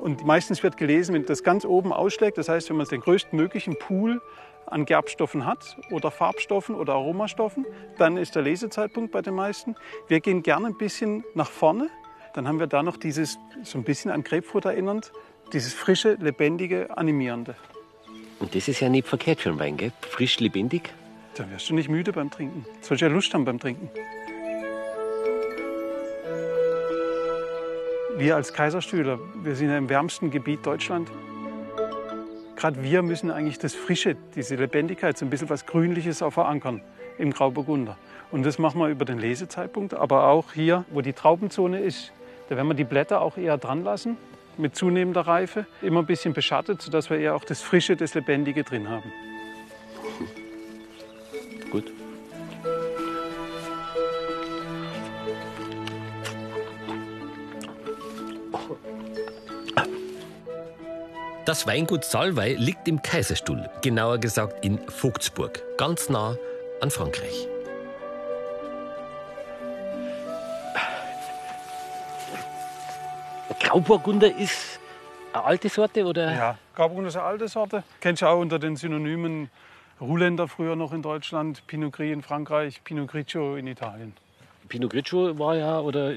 Und 0.00 0.24
meistens 0.24 0.62
wird 0.62 0.76
gelesen, 0.76 1.14
wenn 1.14 1.26
das 1.26 1.42
ganz 1.42 1.64
oben 1.64 1.92
ausschlägt, 1.92 2.38
das 2.38 2.48
heißt, 2.48 2.70
wenn 2.70 2.76
man 2.76 2.86
den 2.86 3.00
größtmöglichen 3.00 3.76
Pool 3.78 4.20
an 4.66 4.84
Gerbstoffen 4.84 5.44
hat 5.46 5.76
oder 5.90 6.10
Farbstoffen 6.10 6.74
oder 6.74 6.92
Aromastoffen, 6.92 7.66
dann 7.96 8.16
ist 8.16 8.34
der 8.34 8.42
Lesezeitpunkt 8.42 9.10
bei 9.10 9.22
den 9.22 9.34
meisten. 9.34 9.74
Wir 10.06 10.20
gehen 10.20 10.42
gerne 10.42 10.68
ein 10.68 10.76
bisschen 10.76 11.24
nach 11.34 11.50
vorne, 11.50 11.88
dann 12.34 12.46
haben 12.46 12.60
wir 12.60 12.66
da 12.66 12.82
noch 12.82 12.96
dieses, 12.96 13.38
so 13.64 13.78
ein 13.78 13.84
bisschen 13.84 14.10
an 14.10 14.22
Grapefruit 14.22 14.66
erinnernd, 14.66 15.12
dieses 15.52 15.72
frische, 15.72 16.14
lebendige, 16.20 16.96
animierende. 16.96 17.56
Und 18.40 18.54
das 18.54 18.68
ist 18.68 18.80
ja 18.80 18.88
nicht 18.88 19.06
verkehrt 19.06 19.40
für 19.40 19.50
einen 19.50 19.58
Wein, 19.58 19.76
gell? 19.76 19.92
Frisch, 20.00 20.38
lebendig. 20.38 20.92
Da 21.34 21.48
wirst 21.50 21.70
du 21.70 21.74
nicht 21.74 21.88
müde 21.88 22.12
beim 22.12 22.30
Trinken. 22.30 22.64
Sollst 22.80 23.02
ja 23.02 23.08
Lust 23.08 23.32
haben 23.34 23.44
beim 23.44 23.58
Trinken. 23.58 23.90
Wir 28.16 28.34
als 28.34 28.52
Kaiserstühler, 28.52 29.18
wir 29.42 29.54
sind 29.54 29.70
ja 29.70 29.78
im 29.78 29.88
wärmsten 29.88 30.30
Gebiet 30.30 30.66
Deutschland. 30.66 31.08
Gerade 32.56 32.82
wir 32.82 33.02
müssen 33.02 33.30
eigentlich 33.30 33.60
das 33.60 33.74
Frische, 33.74 34.16
diese 34.34 34.56
Lebendigkeit, 34.56 35.16
so 35.16 35.24
ein 35.24 35.30
bisschen 35.30 35.48
was 35.48 35.66
Grünliches 35.66 36.22
auch 36.22 36.32
verankern 36.32 36.82
im 37.18 37.32
Grauburgunder. 37.32 37.96
Und 38.32 38.44
das 38.44 38.58
machen 38.58 38.80
wir 38.80 38.88
über 38.88 39.04
den 39.04 39.18
Lesezeitpunkt, 39.18 39.94
aber 39.94 40.26
auch 40.26 40.52
hier, 40.52 40.84
wo 40.90 41.00
die 41.00 41.12
Traubenzone 41.12 41.80
ist, 41.80 42.12
da 42.48 42.56
werden 42.56 42.66
wir 42.66 42.74
die 42.74 42.84
Blätter 42.84 43.20
auch 43.20 43.36
eher 43.36 43.58
dran 43.58 43.84
lassen, 43.84 44.16
mit 44.58 44.76
zunehmender 44.76 45.22
Reife, 45.22 45.66
immer 45.82 46.00
ein 46.00 46.06
bisschen 46.06 46.34
beschattet, 46.34 46.82
sodass 46.82 47.10
wir 47.10 47.18
eher 47.18 47.34
auch 47.34 47.44
das 47.44 47.62
Frische, 47.62 47.96
das 47.96 48.14
Lebendige 48.14 48.64
drin 48.64 48.88
haben. 48.88 49.12
Gut. 51.70 51.92
Das 61.44 61.66
Weingut 61.66 62.04
Salwei 62.04 62.54
liegt 62.58 62.88
im 62.88 63.00
Kaiserstuhl, 63.00 63.70
genauer 63.80 64.18
gesagt 64.18 64.64
in 64.64 64.78
Vogtsburg, 64.88 65.62
ganz 65.78 66.10
nah 66.10 66.36
an 66.82 66.90
Frankreich. 66.90 67.48
Grauburgunder 73.68 74.34
ist 74.34 74.80
eine 75.34 75.44
alte 75.44 75.68
Sorte 75.68 76.04
oder? 76.06 76.34
Ja, 76.34 76.58
Grauburgunder 76.74 77.08
ist 77.08 77.16
eine 77.16 77.26
alte 77.26 77.48
Sorte. 77.48 77.82
Kennst 78.00 78.22
du 78.22 78.26
auch 78.26 78.40
unter 78.40 78.58
den 78.58 78.76
Synonymen 78.76 79.50
Ruländer 80.00 80.48
früher 80.48 80.74
noch 80.74 80.94
in 80.94 81.02
Deutschland, 81.02 81.66
Pinot 81.66 81.92
Gris 81.92 82.12
in 82.14 82.22
Frankreich, 82.22 82.82
Pinot 82.82 83.08
Grigio 83.08 83.56
in 83.56 83.66
Italien. 83.66 84.14
Pinot 84.68 84.90
Grigio 84.90 85.38
war 85.38 85.54
ja 85.56 85.80
oder 85.80 86.14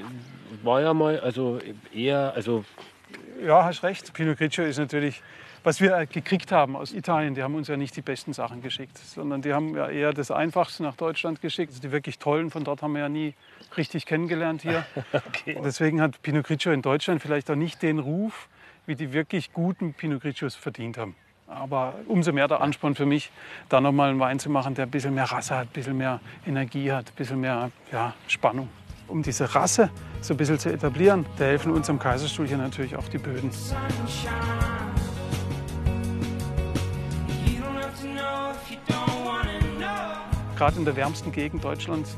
war 0.62 0.80
ja 0.80 0.94
mal 0.94 1.20
also 1.20 1.58
eher 1.94 2.32
also 2.34 2.64
Ja, 3.44 3.64
hast 3.64 3.82
recht. 3.82 4.14
Pinot 4.14 4.38
Grigio 4.38 4.64
ist 4.64 4.78
natürlich, 4.78 5.22
was 5.64 5.80
wir 5.80 6.06
gekriegt 6.06 6.52
haben 6.52 6.76
aus 6.76 6.92
Italien. 6.92 7.34
Die 7.34 7.42
haben 7.42 7.54
uns 7.54 7.68
ja 7.68 7.76
nicht 7.76 7.96
die 7.96 8.02
besten 8.02 8.32
Sachen 8.32 8.62
geschickt, 8.62 8.98
sondern 8.98 9.42
die 9.42 9.52
haben 9.52 9.76
ja 9.76 9.88
eher 9.88 10.12
das 10.12 10.30
Einfachste 10.30 10.82
nach 10.82 10.96
Deutschland 10.96 11.40
geschickt. 11.40 11.70
Also 11.70 11.82
die 11.82 11.92
wirklich 11.92 12.18
tollen 12.18 12.50
von 12.50 12.64
dort 12.64 12.82
haben 12.82 12.94
wir 12.94 13.00
ja 13.00 13.08
nie 13.08 13.34
richtig 13.76 14.06
kennengelernt 14.06 14.62
hier. 14.62 14.84
okay. 15.12 15.58
Deswegen 15.62 16.00
hat 16.00 16.20
Pinot 16.22 16.46
Grigio 16.46 16.72
in 16.72 16.82
Deutschland 16.82 17.22
vielleicht 17.22 17.50
auch 17.50 17.56
nicht 17.56 17.82
den 17.82 17.98
Ruf, 17.98 18.48
wie 18.86 18.94
die 18.94 19.12
wirklich 19.12 19.52
guten 19.52 19.94
Pinot 19.94 20.22
Grigios 20.22 20.54
verdient 20.54 20.98
haben. 20.98 21.14
Aber 21.46 21.94
umso 22.06 22.32
mehr 22.32 22.48
der 22.48 22.60
Ansporn 22.60 22.94
für 22.94 23.06
mich, 23.06 23.30
da 23.68 23.80
nochmal 23.80 24.10
einen 24.10 24.20
Wein 24.20 24.38
zu 24.38 24.48
machen, 24.48 24.74
der 24.74 24.86
ein 24.86 24.90
bisschen 24.90 25.14
mehr 25.14 25.24
Rasse 25.24 25.56
hat, 25.56 25.68
ein 25.68 25.72
bisschen 25.72 25.96
mehr 25.96 26.20
Energie 26.46 26.90
hat, 26.90 27.08
ein 27.10 27.14
bisschen 27.14 27.40
mehr 27.40 27.70
ja, 27.90 28.14
Spannung. 28.26 28.68
Um 29.08 29.22
diese 29.22 29.54
Rasse 29.54 29.90
so 30.22 30.32
ein 30.34 30.36
bisschen 30.38 30.58
zu 30.58 30.72
etablieren, 30.72 31.26
da 31.36 31.44
helfen 31.44 31.72
uns 31.72 31.90
am 31.90 31.98
Kaiserstuhl 31.98 32.46
hier 32.46 32.56
natürlich 32.56 32.96
auch 32.96 33.08
die 33.08 33.18
Böden. 33.18 33.50
sunshine. 33.50 34.81
Gerade 40.62 40.78
in 40.78 40.84
der 40.84 40.94
wärmsten 40.94 41.32
Gegend 41.32 41.64
Deutschlands 41.64 42.16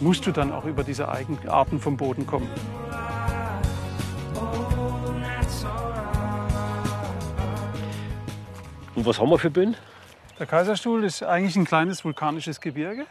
musst 0.00 0.26
du 0.26 0.32
dann 0.32 0.50
auch 0.50 0.64
über 0.64 0.82
diese 0.82 1.08
Eigenarten 1.08 1.78
vom 1.78 1.96
Boden 1.96 2.26
kommen. 2.26 2.50
Und 8.96 9.06
was 9.06 9.20
haben 9.20 9.30
wir 9.30 9.38
für 9.38 9.50
Böden? 9.50 9.76
Der 10.36 10.46
Kaiserstuhl 10.46 11.04
ist 11.04 11.22
eigentlich 11.22 11.54
ein 11.54 11.64
kleines 11.64 12.04
vulkanisches 12.04 12.60
Gebirge. 12.60 13.06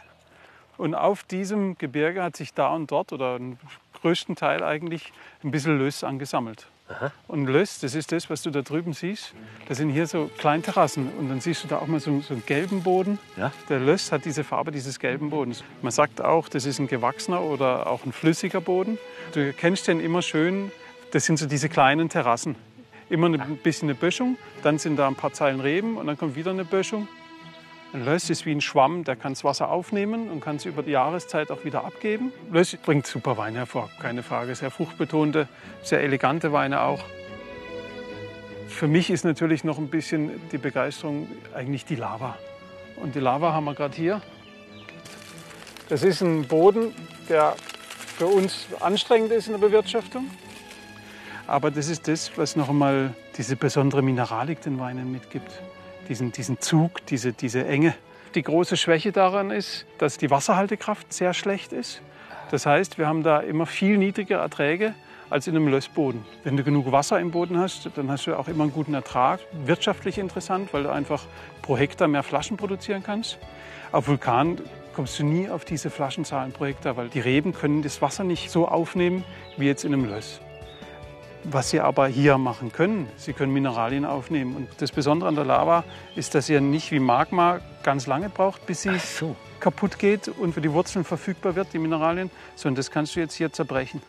Und 0.76 0.94
auf 0.94 1.22
diesem 1.22 1.78
Gebirge 1.78 2.22
hat 2.22 2.36
sich 2.36 2.52
da 2.52 2.74
und 2.74 2.90
dort 2.90 3.14
oder 3.14 3.36
im 3.36 3.56
größten 4.02 4.36
Teil 4.36 4.62
eigentlich 4.62 5.10
ein 5.42 5.52
bisschen 5.52 5.78
Löss 5.78 6.04
angesammelt. 6.04 6.66
Und 7.26 7.46
Löss, 7.46 7.80
das 7.80 7.94
ist 7.94 8.12
das, 8.12 8.30
was 8.30 8.42
du 8.42 8.50
da 8.50 8.62
drüben 8.62 8.92
siehst. 8.92 9.34
Das 9.68 9.78
sind 9.78 9.90
hier 9.90 10.06
so 10.06 10.30
Kleinterrassen. 10.38 11.10
Und 11.18 11.28
dann 11.28 11.40
siehst 11.40 11.64
du 11.64 11.68
da 11.68 11.78
auch 11.78 11.86
mal 11.86 12.00
so, 12.00 12.20
so 12.20 12.34
einen 12.34 12.46
gelben 12.46 12.82
Boden. 12.82 13.18
Ja. 13.36 13.52
Der 13.68 13.80
Löss 13.80 14.12
hat 14.12 14.24
diese 14.24 14.44
Farbe 14.44 14.70
dieses 14.70 14.98
gelben 14.98 15.30
Bodens. 15.30 15.64
Man 15.82 15.90
sagt 15.90 16.20
auch, 16.20 16.48
das 16.48 16.64
ist 16.64 16.78
ein 16.78 16.86
gewachsener 16.86 17.42
oder 17.42 17.88
auch 17.88 18.04
ein 18.04 18.12
flüssiger 18.12 18.60
Boden. 18.60 18.98
Du 19.32 19.40
erkennst 19.40 19.88
den 19.88 20.00
immer 20.00 20.22
schön, 20.22 20.70
das 21.10 21.24
sind 21.24 21.38
so 21.38 21.46
diese 21.46 21.68
kleinen 21.68 22.08
Terrassen. 22.08 22.56
Immer 23.08 23.28
ein 23.28 23.58
bisschen 23.62 23.88
eine 23.88 23.96
Böschung, 23.96 24.36
dann 24.62 24.78
sind 24.78 24.96
da 24.96 25.06
ein 25.06 25.14
paar 25.14 25.32
Zeilen 25.32 25.60
Reben 25.60 25.96
und 25.96 26.06
dann 26.06 26.18
kommt 26.18 26.34
wieder 26.34 26.50
eine 26.50 26.64
Böschung. 26.64 27.08
Ein 27.96 28.04
Löss 28.04 28.28
ist 28.28 28.44
wie 28.44 28.52
ein 28.52 28.60
Schwamm, 28.60 29.04
der 29.04 29.16
kann 29.16 29.32
das 29.32 29.42
Wasser 29.42 29.70
aufnehmen 29.70 30.28
und 30.28 30.42
kann 30.42 30.56
es 30.56 30.66
über 30.66 30.82
die 30.82 30.90
Jahreszeit 30.90 31.50
auch 31.50 31.64
wieder 31.64 31.86
abgeben. 31.86 32.30
Löss 32.52 32.76
bringt 32.76 33.06
super 33.06 33.38
Weine 33.38 33.56
hervor, 33.56 33.88
keine 34.02 34.22
Frage. 34.22 34.54
Sehr 34.54 34.70
fruchtbetonte, 34.70 35.48
sehr 35.82 36.02
elegante 36.02 36.52
Weine 36.52 36.82
auch. 36.82 37.02
Für 38.68 38.86
mich 38.86 39.08
ist 39.08 39.24
natürlich 39.24 39.64
noch 39.64 39.78
ein 39.78 39.88
bisschen 39.88 40.30
die 40.52 40.58
Begeisterung 40.58 41.26
eigentlich 41.54 41.86
die 41.86 41.94
Lava. 41.94 42.36
Und 42.96 43.14
die 43.14 43.20
Lava 43.20 43.54
haben 43.54 43.64
wir 43.64 43.72
gerade 43.72 43.96
hier. 43.96 44.20
Das 45.88 46.02
ist 46.02 46.20
ein 46.20 46.46
Boden, 46.46 46.94
der 47.30 47.56
für 48.18 48.26
uns 48.26 48.66
anstrengend 48.80 49.32
ist 49.32 49.46
in 49.46 49.54
der 49.54 49.60
Bewirtschaftung. 49.60 50.30
Aber 51.46 51.70
das 51.70 51.88
ist 51.88 52.08
das, 52.08 52.30
was 52.36 52.56
noch 52.56 52.68
einmal 52.68 53.14
diese 53.38 53.56
besondere 53.56 54.02
Mineralik 54.02 54.60
den 54.60 54.78
Weinen 54.78 55.10
mitgibt. 55.10 55.62
Diesen, 56.08 56.32
diesen 56.32 56.60
Zug, 56.60 57.04
diese, 57.06 57.32
diese 57.32 57.66
Enge. 57.66 57.94
Die 58.34 58.42
große 58.42 58.76
Schwäche 58.76 59.12
daran 59.12 59.50
ist, 59.50 59.86
dass 59.98 60.18
die 60.18 60.30
Wasserhaltekraft 60.30 61.12
sehr 61.12 61.34
schlecht 61.34 61.72
ist. 61.72 62.02
Das 62.50 62.66
heißt, 62.66 62.98
wir 62.98 63.08
haben 63.08 63.22
da 63.22 63.40
immer 63.40 63.66
viel 63.66 63.98
niedrigere 63.98 64.40
Erträge 64.40 64.94
als 65.30 65.46
in 65.46 65.56
einem 65.56 65.68
Lössboden. 65.68 66.24
Wenn 66.44 66.56
du 66.56 66.62
genug 66.62 66.92
Wasser 66.92 67.18
im 67.18 67.30
Boden 67.30 67.58
hast, 67.58 67.90
dann 67.96 68.10
hast 68.10 68.26
du 68.26 68.38
auch 68.38 68.46
immer 68.48 68.64
einen 68.64 68.72
guten 68.72 68.94
Ertrag. 68.94 69.40
Wirtschaftlich 69.64 70.18
interessant, 70.18 70.72
weil 70.72 70.84
du 70.84 70.92
einfach 70.92 71.24
pro 71.62 71.76
Hektar 71.76 72.08
mehr 72.08 72.22
Flaschen 72.22 72.56
produzieren 72.56 73.02
kannst. 73.02 73.38
Auf 73.90 74.06
Vulkan 74.06 74.60
kommst 74.94 75.18
du 75.18 75.24
nie 75.24 75.48
auf 75.48 75.64
diese 75.64 75.90
Flaschenzahlen 75.90 76.52
pro 76.52 76.66
Hektar, 76.66 76.96
weil 76.96 77.08
die 77.08 77.20
Reben 77.20 77.52
können 77.52 77.82
das 77.82 78.00
Wasser 78.00 78.24
nicht 78.24 78.50
so 78.50 78.68
aufnehmen 78.68 79.24
wie 79.56 79.66
jetzt 79.66 79.84
in 79.84 79.92
einem 79.92 80.04
Löss. 80.04 80.40
Was 81.48 81.70
sie 81.70 81.80
aber 81.80 82.08
hier 82.08 82.38
machen 82.38 82.72
können, 82.72 83.08
sie 83.16 83.32
können 83.32 83.52
Mineralien 83.52 84.04
aufnehmen. 84.04 84.56
Und 84.56 84.68
das 84.78 84.90
Besondere 84.90 85.28
an 85.28 85.36
der 85.36 85.44
Lava 85.44 85.84
ist, 86.16 86.34
dass 86.34 86.46
sie 86.46 86.60
nicht 86.60 86.90
wie 86.90 86.98
Magma 86.98 87.60
ganz 87.84 88.08
lange 88.08 88.28
braucht, 88.28 88.66
bis 88.66 88.82
sie 88.82 88.98
so. 88.98 89.36
kaputt 89.60 89.98
geht 89.98 90.26
und 90.26 90.54
für 90.54 90.60
die 90.60 90.72
Wurzeln 90.72 91.04
verfügbar 91.04 91.54
wird, 91.54 91.72
die 91.72 91.78
Mineralien, 91.78 92.30
sondern 92.56 92.76
das 92.76 92.90
kannst 92.90 93.14
du 93.14 93.20
jetzt 93.20 93.34
hier 93.34 93.52
zerbrechen. 93.52 94.02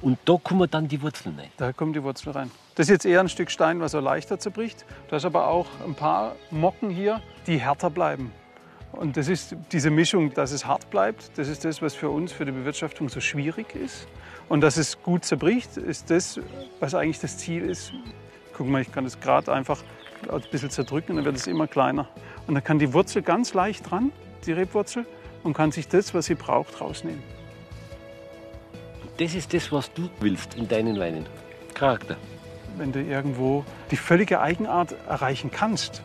Und 0.00 0.18
da 0.24 0.38
kommen 0.42 0.70
dann 0.70 0.88
die 0.88 1.02
Wurzeln 1.02 1.38
rein. 1.38 1.50
Da 1.58 1.72
kommt 1.74 1.96
die 1.96 2.02
Wurzel 2.02 2.30
rein. 2.32 2.50
Das 2.76 2.86
ist 2.86 2.90
jetzt 2.90 3.04
eher 3.04 3.20
ein 3.20 3.28
Stück 3.28 3.50
Stein, 3.50 3.80
was 3.80 3.92
er 3.92 4.00
leichter 4.00 4.38
zerbricht. 4.38 4.86
Da 5.10 5.16
ist 5.16 5.24
aber 5.26 5.48
auch 5.48 5.66
ein 5.86 5.94
paar 5.94 6.34
Mocken 6.50 6.88
hier, 6.88 7.20
die 7.46 7.58
härter 7.58 7.90
bleiben. 7.90 8.32
Und 8.92 9.16
das 9.16 9.28
ist 9.28 9.56
diese 9.72 9.90
Mischung, 9.90 10.32
dass 10.34 10.52
es 10.52 10.66
hart 10.66 10.88
bleibt, 10.90 11.36
das 11.36 11.48
ist 11.48 11.64
das, 11.64 11.82
was 11.82 11.94
für 11.94 12.10
uns, 12.10 12.32
für 12.32 12.44
die 12.44 12.52
Bewirtschaftung 12.52 13.08
so 13.08 13.20
schwierig 13.20 13.74
ist. 13.74 14.06
Und 14.48 14.60
dass 14.60 14.76
es 14.76 15.02
gut 15.02 15.24
zerbricht, 15.24 15.76
ist 15.76 16.10
das, 16.10 16.40
was 16.80 16.94
eigentlich 16.94 17.20
das 17.20 17.38
Ziel 17.38 17.62
ist. 17.62 17.92
Guck 18.56 18.68
mal, 18.68 18.82
ich 18.82 18.92
kann 18.92 19.04
das 19.04 19.20
gerade 19.20 19.52
einfach 19.52 19.82
ein 20.28 20.42
bisschen 20.50 20.70
zerdrücken 20.70 21.16
dann 21.16 21.24
wird 21.24 21.36
es 21.36 21.46
immer 21.46 21.66
kleiner. 21.66 22.08
Und 22.46 22.54
dann 22.54 22.64
kann 22.64 22.78
die 22.78 22.92
Wurzel 22.92 23.22
ganz 23.22 23.54
leicht 23.54 23.90
dran, 23.90 24.12
die 24.46 24.52
Rebwurzel, 24.52 25.06
und 25.42 25.54
kann 25.54 25.72
sich 25.72 25.88
das, 25.88 26.14
was 26.14 26.26
sie 26.26 26.34
braucht, 26.34 26.80
rausnehmen. 26.80 27.22
Das 29.18 29.34
ist 29.34 29.52
das, 29.54 29.70
was 29.70 29.92
du 29.92 30.08
willst 30.20 30.54
in 30.54 30.66
deinen 30.66 30.98
Weinen. 30.98 31.26
Charakter. 31.74 32.16
Wenn 32.76 32.92
du 32.92 33.00
irgendwo 33.00 33.64
die 33.90 33.96
völlige 33.96 34.40
Eigenart 34.40 34.94
erreichen 35.08 35.50
kannst, 35.50 36.02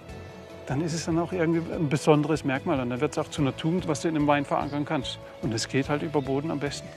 dann 0.67 0.81
ist 0.81 0.93
es 0.93 1.05
dann 1.05 1.17
auch 1.17 1.31
irgendwie 1.31 1.73
ein 1.73 1.89
besonderes 1.89 2.43
Merkmal. 2.43 2.79
Und 2.79 2.91
dann 2.91 3.01
wird 3.01 3.13
es 3.13 3.17
auch 3.17 3.29
zu 3.29 3.41
einer 3.41 3.55
Tugend, 3.55 3.87
was 3.87 4.01
du 4.01 4.09
in 4.09 4.15
einem 4.15 4.27
Wein 4.27 4.45
verankern 4.45 4.85
kannst. 4.85 5.17
Und 5.41 5.53
es 5.53 5.67
geht 5.67 5.89
halt 5.89 6.03
über 6.03 6.21
Boden 6.21 6.51
am 6.51 6.59
besten. 6.59 6.87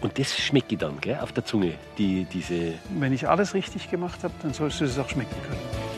Und 0.00 0.18
das 0.18 0.36
schmecke 0.36 0.74
ich 0.74 0.78
dann, 0.78 1.00
gell, 1.00 1.18
auf 1.20 1.32
der 1.32 1.44
Zunge, 1.44 1.74
die, 1.96 2.24
diese... 2.24 2.74
Wenn 2.98 3.12
ich 3.12 3.28
alles 3.28 3.54
richtig 3.54 3.90
gemacht 3.90 4.22
habe, 4.22 4.34
dann 4.42 4.52
sollst 4.52 4.80
du 4.80 4.84
es 4.84 4.98
auch 4.98 5.08
schmecken 5.08 5.34
können. 5.42 5.88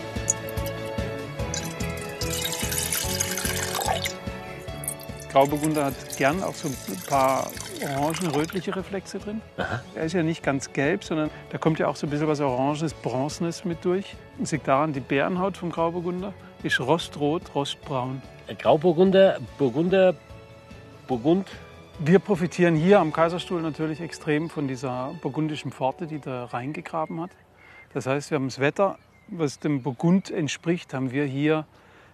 Grauburgunder 5.30 5.84
hat 5.84 6.16
gern 6.16 6.42
auch 6.42 6.54
so 6.54 6.68
ein 6.68 6.76
paar 7.08 7.50
orangen-rötliche 7.96 8.74
Reflexe 8.74 9.18
drin. 9.18 9.40
Er 9.94 10.04
ist 10.04 10.12
ja 10.12 10.24
nicht 10.24 10.42
ganz 10.42 10.72
gelb, 10.72 11.04
sondern 11.04 11.30
da 11.50 11.58
kommt 11.58 11.78
ja 11.78 11.86
auch 11.86 11.94
so 11.94 12.06
ein 12.06 12.10
bisschen 12.10 12.26
was 12.26 12.40
Orangenes, 12.40 12.94
Bronzenes 12.94 13.64
mit 13.64 13.84
durch. 13.84 14.16
Das 14.38 14.50
liegt 14.50 14.66
daran, 14.66 14.92
die 14.92 15.00
Bärenhaut 15.00 15.56
vom 15.56 15.70
Grauburgunder 15.70 16.34
ist 16.64 16.80
rostrot, 16.80 17.54
rostbraun. 17.54 18.20
Grauburgunder, 18.58 19.38
Burgunder, 19.56 20.14
Burgund. 21.06 21.46
Wir 22.02 22.18
profitieren 22.18 22.76
hier 22.76 22.98
am 22.98 23.12
Kaiserstuhl 23.12 23.60
natürlich 23.60 24.00
extrem 24.00 24.48
von 24.48 24.66
dieser 24.66 25.14
burgundischen 25.20 25.70
Pforte, 25.70 26.06
die 26.06 26.18
da 26.18 26.46
reingegraben 26.46 27.20
hat. 27.20 27.30
Das 27.92 28.06
heißt, 28.06 28.30
wir 28.30 28.36
haben 28.36 28.46
das 28.46 28.58
Wetter, 28.58 28.96
was 29.28 29.58
dem 29.58 29.82
Burgund 29.82 30.30
entspricht, 30.30 30.94
haben 30.94 31.10
wir 31.10 31.26
hier, 31.26 31.66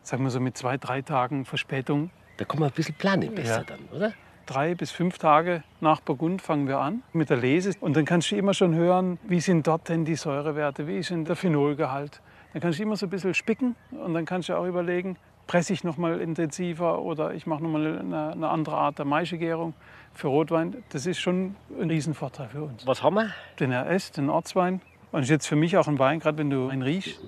sagen 0.03 0.25
wir 0.25 0.31
so 0.31 0.41
mit 0.41 0.57
zwei, 0.57 0.77
drei 0.77 1.03
Tagen 1.03 1.45
Verspätung. 1.45 2.11
Da 2.37 2.45
kann 2.45 2.59
man 2.59 2.71
ein 2.71 2.75
bisschen 2.75 2.97
planen 2.97 3.33
besser 3.33 3.59
Ja. 3.59 3.63
dann, 3.65 3.79
oder? 3.95 4.13
Drei 4.47 4.75
bis 4.75 4.91
fünf 4.91 5.19
Tage 5.19 5.63
nach 5.81 6.01
Burgund 6.01 6.43
fangen 6.43 6.67
wir 6.67 6.79
an 6.79 7.05
mit 7.13 7.31
der 7.31 7.37
Lese. 7.37 7.71
Und 7.79 7.97
dann 7.97 8.05
kannst 8.05 8.33
du 8.33 8.37
immer 8.37 8.55
schon 8.55 8.75
hören, 8.75 9.21
wie 9.29 9.41
sind 9.41 9.69
dort 9.69 9.89
denn 9.89 10.05
die 10.05 10.17
Säurewerte, 10.17 10.89
wie 10.89 10.99
ist 10.99 11.11
denn 11.11 11.25
der 11.25 11.37
Phenolgehalt. 11.37 12.21
Dann 12.53 12.61
kannst 12.61 12.81
du 12.81 12.83
immer 12.83 12.97
so 12.97 13.07
ein 13.07 13.11
bisschen 13.11 13.35
spicken 13.35 13.77
und 13.93 14.15
dann 14.15 14.25
kannst 14.25 14.49
du 14.49 14.57
auch 14.57 14.67
überlegen, 14.67 15.17
presse 15.47 15.73
ich 15.73 15.85
noch 15.85 15.97
mal 15.97 16.21
intensiver 16.21 17.01
oder 17.01 17.35
ich 17.35 17.47
mache 17.47 17.63
noch 17.63 17.71
mal 17.71 17.99
eine, 17.99 18.33
eine 18.33 18.49
andere 18.49 18.77
Art 18.77 18.99
der 18.99 19.05
Maischegärung 19.05 19.75
für 20.13 20.29
Rotwein. 20.29 20.83
Das 20.91 21.07
ist 21.07 21.21
schon 21.21 21.57
ein 21.81 21.91
Riesenvorteil 21.91 22.49
für 22.49 22.63
uns. 22.65 22.87
Was 22.87 23.03
haben 23.03 23.15
wir? 23.15 23.31
Den 23.61 23.73
RS, 23.73 24.13
den 24.13 24.29
Ortswein. 24.29 24.81
Und 25.13 25.23
ist 25.23 25.31
jetzt 25.31 25.47
für 25.47 25.57
mich 25.57 25.77
auch 25.77 25.89
ein 25.89 25.99
Wein, 25.99 26.21
gerade 26.21 26.39
wenn 26.39 26.51
du 26.51 26.69
einen 26.69 26.83
riechst. 26.83 27.21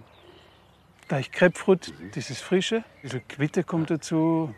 Gleich 1.07 1.31
Grapefruit, 1.31 1.95
dieses 2.15 2.41
Frische. 2.41 2.77
Ein 2.77 2.85
bisschen 3.03 3.29
Quitte 3.29 3.65
kommt 3.65 3.91
dazu. 3.91 4.55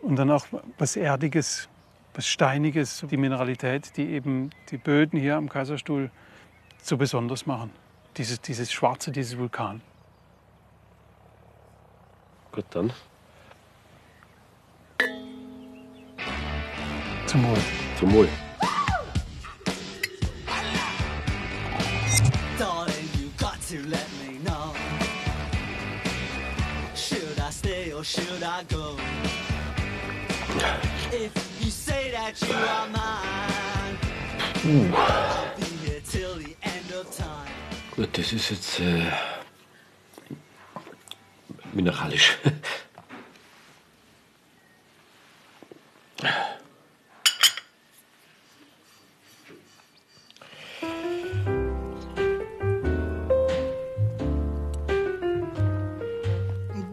Und 0.00 0.16
dann 0.16 0.30
auch 0.30 0.46
was 0.78 0.96
Erdiges, 0.96 1.68
was 2.14 2.26
Steiniges. 2.26 3.04
Die 3.08 3.16
Mineralität, 3.16 3.96
die 3.96 4.08
eben 4.10 4.50
die 4.70 4.78
Böden 4.78 5.20
hier 5.20 5.36
am 5.36 5.48
Kaiserstuhl 5.48 6.10
so 6.82 6.96
besonders 6.96 7.46
machen. 7.46 7.70
Dieses, 8.16 8.40
dieses 8.40 8.72
Schwarze, 8.72 9.12
dieses 9.12 9.38
Vulkan. 9.38 9.80
Gut, 12.52 12.66
dann. 12.70 12.92
Zum 17.26 17.48
Wohl. 17.48 17.58
Zum 17.98 18.12
Wohl. 18.12 18.28
Darling, 22.58 23.08
you 23.18 23.30
got 23.38 23.58
to 23.68 23.78
let 23.88 24.06
me 24.20 24.38
know. 24.44 24.74
Should 26.94 27.40
I 27.40 27.50
stay 27.50 27.92
or 27.94 28.04
should 28.04 28.42
I 28.42 28.64
go? 28.68 28.98
If 31.10 31.32
you 31.58 31.70
say 31.70 32.10
that 32.10 32.38
you 32.42 32.54
are 32.54 32.88
mine, 32.88 33.98
I'll 34.94 35.56
be 35.56 35.64
here 35.86 36.02
till 36.02 36.34
the 36.36 36.54
end 36.62 36.92
of 36.92 37.10
time. 37.16 37.48
Gut, 37.96 38.10
das 38.18 38.30
ist 38.34 38.50
jetzt 38.50 38.80
äh, 38.80 39.10
mineralisch. 41.74 42.36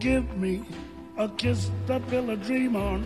Give 0.00 0.36
me 0.38 0.64
a 1.18 1.28
kiss 1.28 1.70
to 1.86 2.00
fill 2.08 2.30
a 2.30 2.36
dream 2.36 2.74
on, 2.74 3.04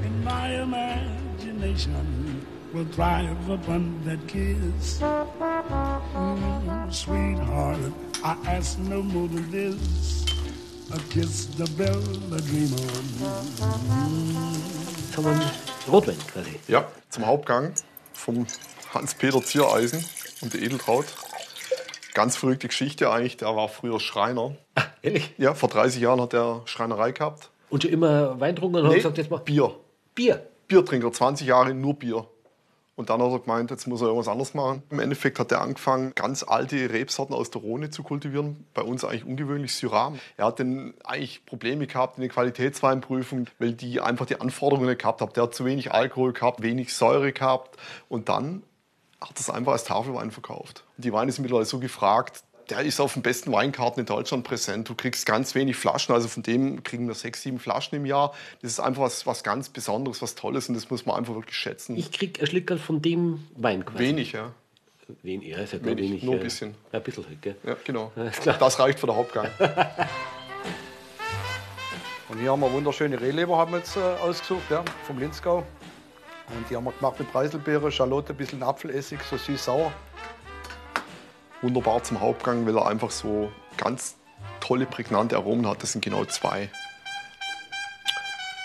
and 0.00 0.24
my 0.24 0.54
imagination 0.54 2.46
will 2.72 2.86
thrive 2.86 3.50
upon 3.50 4.02
that 4.04 4.26
kiss. 4.26 5.00
Mm, 5.00 6.92
sweetheart, 6.92 7.92
I 8.24 8.36
ask 8.46 8.78
no 8.78 9.02
more 9.02 9.28
than 9.28 9.50
this. 9.50 10.27
A 10.90 10.96
kiss 11.10 11.48
to 11.56 11.64
build 11.76 12.32
a 12.32 12.36
dream 12.36 12.72
on. 12.72 13.04
Jetzt 15.06 15.16
haben 15.16 15.24
wir 15.24 15.30
einen 15.32 15.50
Rotwein 15.88 16.16
quasi. 16.32 16.58
Ja, 16.66 16.86
zum 17.10 17.26
Hauptgang 17.26 17.72
vom 18.12 18.46
Hans-Peter 18.94 19.42
Ziereisen 19.42 20.04
und 20.40 20.54
der 20.54 20.62
Edeltraut. 20.62 21.04
Ganz 22.14 22.36
verrückte 22.36 22.68
Geschichte 22.68 23.10
eigentlich. 23.10 23.36
Der 23.36 23.54
war 23.54 23.68
früher 23.68 24.00
Schreiner. 24.00 24.56
Ehrlich? 25.02 25.34
Ja, 25.36 25.54
vor 25.54 25.68
30 25.68 26.00
Jahren 26.00 26.20
hat 26.20 26.32
er 26.32 26.62
Schreinerei 26.64 27.12
gehabt. 27.12 27.50
Und 27.70 27.82
schon 27.82 27.92
immer 27.92 28.40
Wein 28.40 28.54
getrunken 28.54 28.78
und 28.78 28.84
hat 28.84 28.90
Nee, 28.92 28.96
gesagt, 28.96 29.18
jetzt 29.18 29.30
mal 29.30 29.38
Bier. 29.38 29.74
Bier. 30.14 30.42
Biertrinker, 30.68 31.12
20 31.12 31.46
Jahre 31.46 31.74
nur 31.74 31.94
Bier. 31.94 32.26
Und 32.98 33.10
dann 33.10 33.22
hat 33.22 33.30
er 33.30 33.38
gemeint, 33.38 33.70
jetzt 33.70 33.86
muss 33.86 34.00
er 34.00 34.08
irgendwas 34.08 34.26
anderes 34.26 34.54
machen. 34.54 34.82
Im 34.90 34.98
Endeffekt 34.98 35.38
hat 35.38 35.52
er 35.52 35.60
angefangen, 35.60 36.16
ganz 36.16 36.42
alte 36.42 36.90
Rebsorten 36.90 37.32
aus 37.32 37.48
der 37.48 37.62
Rhone 37.62 37.90
zu 37.90 38.02
kultivieren. 38.02 38.66
Bei 38.74 38.82
uns 38.82 39.04
eigentlich 39.04 39.24
ungewöhnlich 39.24 39.72
Syrah. 39.76 40.14
Er 40.36 40.46
hat 40.46 40.58
dann 40.58 40.94
eigentlich 41.04 41.46
Probleme 41.46 41.86
gehabt 41.86 42.16
in 42.18 42.22
der 42.22 42.30
Qualitätsweinprüfung, 42.30 43.46
weil 43.60 43.74
die 43.74 44.00
einfach 44.00 44.26
die 44.26 44.40
Anforderungen 44.40 44.88
nicht 44.88 45.02
gehabt 45.02 45.20
haben. 45.20 45.32
Der 45.32 45.44
hat 45.44 45.54
zu 45.54 45.64
wenig 45.64 45.92
Alkohol 45.92 46.32
gehabt, 46.32 46.60
wenig 46.60 46.92
Säure 46.92 47.30
gehabt. 47.30 47.78
Und 48.08 48.28
dann 48.28 48.64
hat 49.20 49.38
es 49.38 49.48
einfach 49.48 49.74
als 49.74 49.84
Tafelwein 49.84 50.32
verkauft. 50.32 50.82
Die 50.96 51.12
Weine 51.12 51.30
sind 51.30 51.42
mittlerweile 51.42 51.66
so 51.66 51.78
gefragt, 51.78 52.42
der 52.70 52.80
ist 52.80 53.00
auf 53.00 53.14
den 53.14 53.22
besten 53.22 53.52
Weinkarten 53.52 54.00
in 54.00 54.06
Deutschland 54.06 54.44
präsent. 54.44 54.88
Du 54.88 54.94
kriegst 54.94 55.26
ganz 55.26 55.54
wenig 55.54 55.76
Flaschen, 55.76 56.14
also 56.14 56.28
von 56.28 56.42
dem 56.42 56.82
kriegen 56.82 57.06
wir 57.08 57.14
sechs, 57.14 57.42
sieben 57.42 57.58
Flaschen 57.58 57.96
im 57.96 58.06
Jahr. 58.06 58.34
Das 58.60 58.72
ist 58.72 58.80
einfach 58.80 59.02
was, 59.02 59.26
was 59.26 59.42
ganz 59.42 59.68
Besonderes, 59.68 60.22
was 60.22 60.34
Tolles 60.34 60.68
und 60.68 60.74
das 60.74 60.90
muss 60.90 61.06
man 61.06 61.16
einfach 61.16 61.34
wirklich 61.34 61.56
schätzen. 61.56 61.96
Ich 61.96 62.12
krieg 62.12 62.40
ein 62.40 62.46
Schlickerl 62.46 62.78
von 62.78 63.00
dem 63.00 63.46
Wein 63.56 63.84
quasi. 63.84 63.98
Wenig, 63.98 64.32
ja. 64.32 64.52
Wen, 65.22 65.40
ja, 65.40 65.56
ist 65.58 65.72
halt 65.72 65.86
Wenig, 65.86 66.10
wenig, 66.10 66.22
nur 66.22 66.34
ein 66.34 66.40
bisschen. 66.40 66.74
Ja, 66.92 66.98
ein 66.98 67.04
bisschen 67.04 67.26
halt, 67.26 67.40
gell? 67.40 67.56
Ja, 67.64 67.76
genau. 67.82 68.12
Das 68.44 68.78
reicht 68.78 69.00
für 69.00 69.06
den 69.06 69.16
Hauptgang. 69.16 69.48
Und 72.28 72.38
hier 72.40 72.50
haben 72.52 72.60
wir 72.60 72.70
wunderschöne 72.70 73.18
Rehleber 73.18 73.56
haben 73.56 73.72
wir 73.72 73.78
jetzt 73.78 73.96
äh, 73.96 74.00
ausgesucht, 74.00 74.64
ja, 74.68 74.84
vom 75.04 75.18
Linzgau. 75.18 75.64
Und 76.48 76.68
die 76.68 76.76
haben 76.76 76.84
wir 76.84 76.92
gemacht 76.92 77.18
mit 77.18 77.32
Preiselbeere, 77.32 77.90
Schalotte, 77.90 78.34
ein 78.34 78.36
bisschen 78.36 78.62
Apfelessig, 78.62 79.20
so 79.22 79.38
süß-sauer. 79.38 79.90
Wunderbar 81.62 82.02
zum 82.02 82.20
Hauptgang, 82.20 82.66
weil 82.66 82.76
er 82.76 82.86
einfach 82.86 83.10
so 83.10 83.50
ganz 83.76 84.16
tolle, 84.60 84.86
prägnante 84.86 85.36
Aromen 85.36 85.66
hat. 85.66 85.82
Das 85.82 85.92
sind 85.92 86.04
genau 86.04 86.24
zwei. 86.24 86.68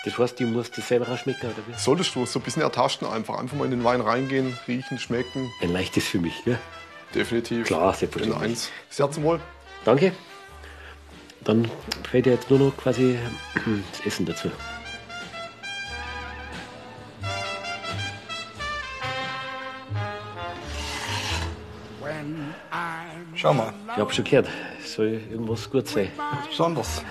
Das 0.04 0.18
heißt, 0.18 0.38
du 0.38 0.44
musst 0.46 0.76
das 0.76 0.86
selber 0.88 1.08
auch 1.08 1.18
schmecken, 1.18 1.46
oder 1.46 1.56
wie? 1.66 1.72
Solltest 1.78 2.14
du 2.14 2.26
so 2.26 2.38
ein 2.38 2.42
bisschen 2.42 2.62
ertasten 2.62 3.08
einfach. 3.08 3.38
Einfach 3.38 3.56
mal 3.56 3.64
in 3.64 3.70
den 3.70 3.84
Wein 3.84 4.00
reingehen, 4.02 4.56
riechen, 4.68 4.98
schmecken. 4.98 5.50
Ein 5.62 5.72
leichtes 5.72 6.04
für 6.06 6.18
mich, 6.18 6.44
gell? 6.44 6.58
Definitiv. 7.14 7.66
Klar, 7.66 7.92
In 7.92 7.98
selbstverständlich. 7.98 8.42
eins. 8.50 8.70
Sehr 8.90 9.10
zum 9.10 9.22
Wohl. 9.24 9.40
Danke. 9.84 10.12
Dann 11.42 11.70
fällt 12.10 12.26
dir 12.26 12.32
jetzt 12.34 12.50
nur 12.50 12.58
noch 12.58 12.76
quasi 12.76 13.18
das 13.92 14.06
Essen 14.06 14.26
dazu. 14.26 14.50
Schau 23.44 23.52
mal, 23.52 23.74
Ich 23.92 23.98
habe 23.98 24.10
schon 24.10 24.24
gehört, 24.24 24.48
es 24.82 24.94
soll 24.94 25.20
irgendwas 25.30 25.70
gut 25.70 25.86
sein. 25.86 26.08
was 26.16 26.48
Besonderes. 26.48 27.02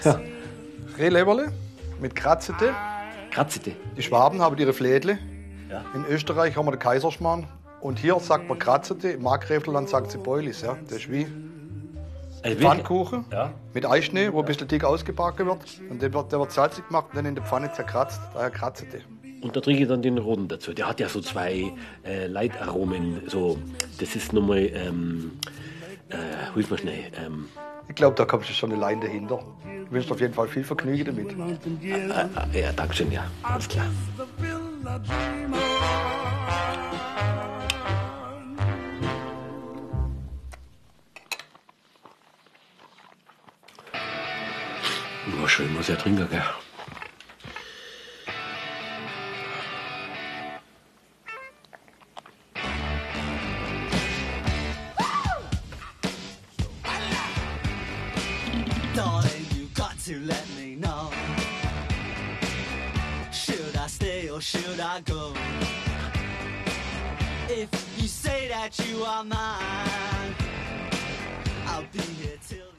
Rehleberle 0.98 1.52
mit 2.02 2.16
Kratzete. 2.16 2.72
Kratzete. 3.30 3.74
Die 3.96 4.02
Schwaben 4.02 4.42
haben 4.42 4.58
ihre 4.58 4.74
Flädle. 4.74 5.20
Ja. 5.70 5.86
In 5.94 6.04
Österreich 6.06 6.58
haben 6.58 6.66
wir 6.66 6.72
den 6.72 6.80
Kaiserschmarrn. 6.80 7.46
Und 7.82 8.00
hier 8.00 8.20
sagt 8.20 8.50
man 8.50 8.58
Kratzete, 8.58 9.10
im 9.10 9.22
Markgräflerland 9.22 9.90
sagt 9.90 10.10
sie 10.10 10.18
Beulis. 10.18 10.62
Ja. 10.64 10.76
Das 10.86 10.98
ist 10.98 11.12
wie 11.12 11.28
Also? 12.42 12.58
Pfannkuchen 12.58 13.26
Ja. 13.32 13.54
mit 13.76 13.86
Eischnee, 13.86 14.34
wo 14.34 14.40
ein 14.40 14.46
bisschen 14.46 14.68
dick 14.68 14.84
ausgebacken 14.84 15.46
wird. 15.46 15.60
Und 15.92 16.02
der 16.02 16.12
wird, 16.16 16.32
der 16.32 16.40
wird 16.40 16.52
salzig 16.52 16.88
gemacht 16.88 17.10
und 17.12 17.18
dann 17.18 17.28
in 17.28 17.36
der 17.36 17.44
Pfanne 17.44 17.72
zerkratzt. 17.74 18.20
Daher 18.34 18.50
Kratzete. 18.50 19.02
Und 19.44 19.56
da 19.56 19.62
trinke 19.62 19.84
ich 19.84 19.88
dann 19.88 20.02
den 20.02 20.18
roten 20.18 20.48
dazu. 20.48 20.74
Der 20.74 20.90
hat 20.90 21.00
ja 21.00 21.10
so 21.10 21.22
zwei 21.22 21.72
äh, 22.04 22.26
Leitaromen. 22.26 23.22
So, 23.28 23.60
das 24.00 24.16
ist 24.16 24.34
nochmal, 24.34 24.72
ähm, 24.74 25.34
hilf 26.54 26.70
mir 26.72 26.78
schnell. 26.78 27.12
Ähm, 27.18 27.50
Ich 27.90 27.96
glaube, 27.96 28.16
da 28.16 28.26
kommt 28.26 28.46
schon 28.46 28.72
eine 28.72 28.80
Line 28.80 29.02
dahinter. 29.02 29.40
Du 29.86 29.92
wünschst 29.92 30.12
auf 30.12 30.20
jeden 30.22 30.34
Fall 30.34 30.48
viel 30.48 30.64
Vergnügen 30.64 31.06
damit. 31.06 31.32
äh, 31.84 32.62
ja, 32.62 32.72
Dankeschön, 32.72 33.12
ja. 33.12 33.26
Alles 33.44 33.68
klar. 33.68 33.86
War 45.40 45.50
schön, 45.50 45.74
muss 45.74 45.88
ja 45.88 45.96
trinken, 45.96 46.28
gell? 46.30 46.42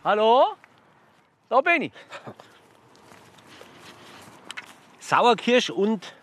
Hallo? 0.04 0.54
Da 1.48 1.60
bin 1.60 1.82
ich. 1.82 1.92
Sauerkirsch 4.98 5.70
und 5.70 6.14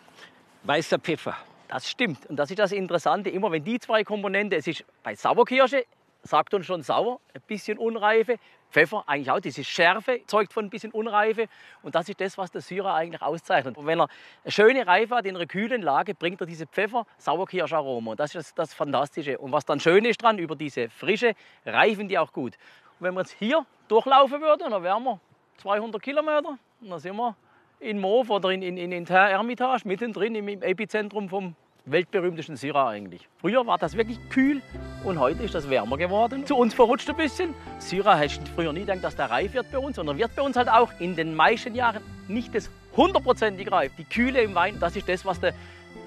weißer 0.63 0.99
Pfeffer. 0.99 1.35
Das 1.67 1.89
stimmt. 1.89 2.25
Und 2.27 2.35
das 2.37 2.49
ist 2.49 2.59
das 2.59 2.71
Interessante. 2.71 3.29
Immer 3.29 3.51
wenn 3.51 3.63
die 3.63 3.79
zwei 3.79 4.03
Komponenten, 4.03 4.59
es 4.59 4.67
ist 4.67 4.83
bei 5.03 5.15
Sauerkirsche, 5.15 5.85
sagt 6.23 6.53
uns 6.53 6.65
schon 6.65 6.81
sauer, 6.81 7.19
ein 7.33 7.41
bisschen 7.47 7.77
Unreife. 7.77 8.37
Pfeffer 8.69 9.03
eigentlich 9.05 9.29
auch, 9.29 9.39
diese 9.39 9.63
Schärfe 9.63 10.21
zeugt 10.27 10.53
von 10.53 10.65
ein 10.65 10.69
bisschen 10.69 10.91
Unreife. 10.91 11.47
Und 11.81 11.93
das 11.95 12.07
ist 12.07 12.21
das, 12.21 12.37
was 12.37 12.51
der 12.51 12.61
Syrer 12.61 12.93
eigentlich 12.93 13.21
auszeichnet. 13.21 13.77
Und 13.77 13.85
wenn 13.85 13.99
er 13.99 14.07
eine 14.43 14.51
schöne 14.51 14.87
Reife 14.87 15.15
hat 15.15 15.25
in 15.25 15.35
einer 15.35 15.45
kühlen 15.45 15.81
Lage, 15.81 16.15
bringt 16.15 16.39
er 16.41 16.47
diese 16.47 16.65
Pfeffer-Sauerkirscharoma. 16.67 18.11
Und 18.11 18.19
das 18.19 18.33
ist 18.35 18.57
das, 18.57 18.73
Fantastische. 18.73 19.37
Und 19.37 19.51
was 19.51 19.65
dann 19.65 19.79
schön 19.79 20.05
ist 20.05 20.23
dran, 20.23 20.39
über 20.39 20.55
diese 20.55 20.89
Frische 20.89 21.33
reifen 21.65 22.07
die 22.07 22.17
auch 22.17 22.31
gut. 22.31 22.55
Und 22.99 23.07
wenn 23.07 23.13
wir 23.13 23.21
jetzt 23.21 23.35
hier 23.37 23.65
durchlaufen 23.89 24.41
würden, 24.41 24.71
dann 24.71 24.83
wären 24.83 25.03
wir 25.03 25.19
200 25.57 26.01
Kilometer. 26.01 26.57
Und 26.79 26.89
dann 26.89 26.99
sind 26.99 27.17
wir 27.17 27.35
in 27.79 27.99
Mauve 27.99 28.31
oder 28.31 28.51
in, 28.51 28.61
in, 28.61 28.77
in, 28.77 28.91
in 28.91 29.05
Hermitage, 29.05 29.85
mittendrin 29.85 30.35
im, 30.35 30.47
im 30.47 30.61
Epizentrum 30.61 31.27
vom 31.27 31.55
weltberühmtesten 31.85 32.55
Syrah 32.55 32.89
eigentlich. 32.89 33.27
Früher 33.39 33.65
war 33.65 33.77
das 33.77 33.97
wirklich 33.97 34.17
kühl 34.29 34.61
und 35.03 35.19
heute 35.19 35.43
ist 35.43 35.55
das 35.55 35.69
wärmer 35.69 35.97
geworden. 35.97 36.45
Zu 36.45 36.55
uns 36.55 36.73
verrutscht 36.73 37.09
ein 37.09 37.15
bisschen. 37.15 37.53
Syrah 37.79 38.17
hätte 38.17 38.39
früher 38.55 38.71
nie 38.71 38.81
gedacht, 38.81 39.03
dass 39.03 39.15
der 39.15 39.31
reif 39.31 39.53
wird 39.53 39.71
bei 39.71 39.79
uns, 39.79 39.95
sondern 39.95 40.17
wird 40.17 40.35
bei 40.35 40.41
uns 40.41 40.55
halt 40.55 40.69
auch 40.69 40.91
in 40.99 41.15
den 41.15 41.35
meisten 41.35 41.73
Jahren 41.73 42.01
nicht 42.27 42.53
das 42.53 42.69
hundertprozentig 42.95 43.71
reif. 43.71 43.91
Die 43.97 44.03
Kühle 44.03 44.41
im 44.41 44.53
Wein, 44.53 44.77
das 44.79 44.95
ist 44.95 45.09
das, 45.09 45.25
was 45.25 45.39
der 45.39 45.53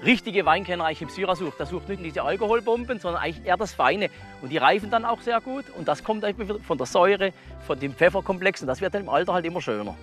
richtige 0.03 0.45
Weinkenner 0.45 0.85
eigentlich 0.85 1.01
im 1.01 1.09
Syrah 1.09 1.35
sucht. 1.35 1.59
Der 1.59 1.65
sucht 1.65 1.89
nicht 1.89 2.03
diese 2.03 2.23
Alkoholbomben, 2.23 2.99
sondern 2.99 3.21
eigentlich 3.21 3.45
eher 3.45 3.57
das 3.57 3.73
Feine. 3.73 4.09
Und 4.41 4.49
die 4.49 4.57
reifen 4.57 4.89
dann 4.89 5.05
auch 5.05 5.21
sehr 5.21 5.41
gut. 5.41 5.65
Und 5.77 5.87
das 5.87 6.03
kommt 6.03 6.25
von 6.65 6.77
der 6.77 6.87
Säure, 6.87 7.33
von 7.65 7.79
dem 7.79 7.93
Pfefferkomplex. 7.93 8.61
Und 8.61 8.67
das 8.67 8.81
wird 8.81 8.93
dann 8.93 9.03
im 9.03 9.09
Alter 9.09 9.33
halt 9.33 9.45
immer 9.45 9.61
schöner. 9.61 9.95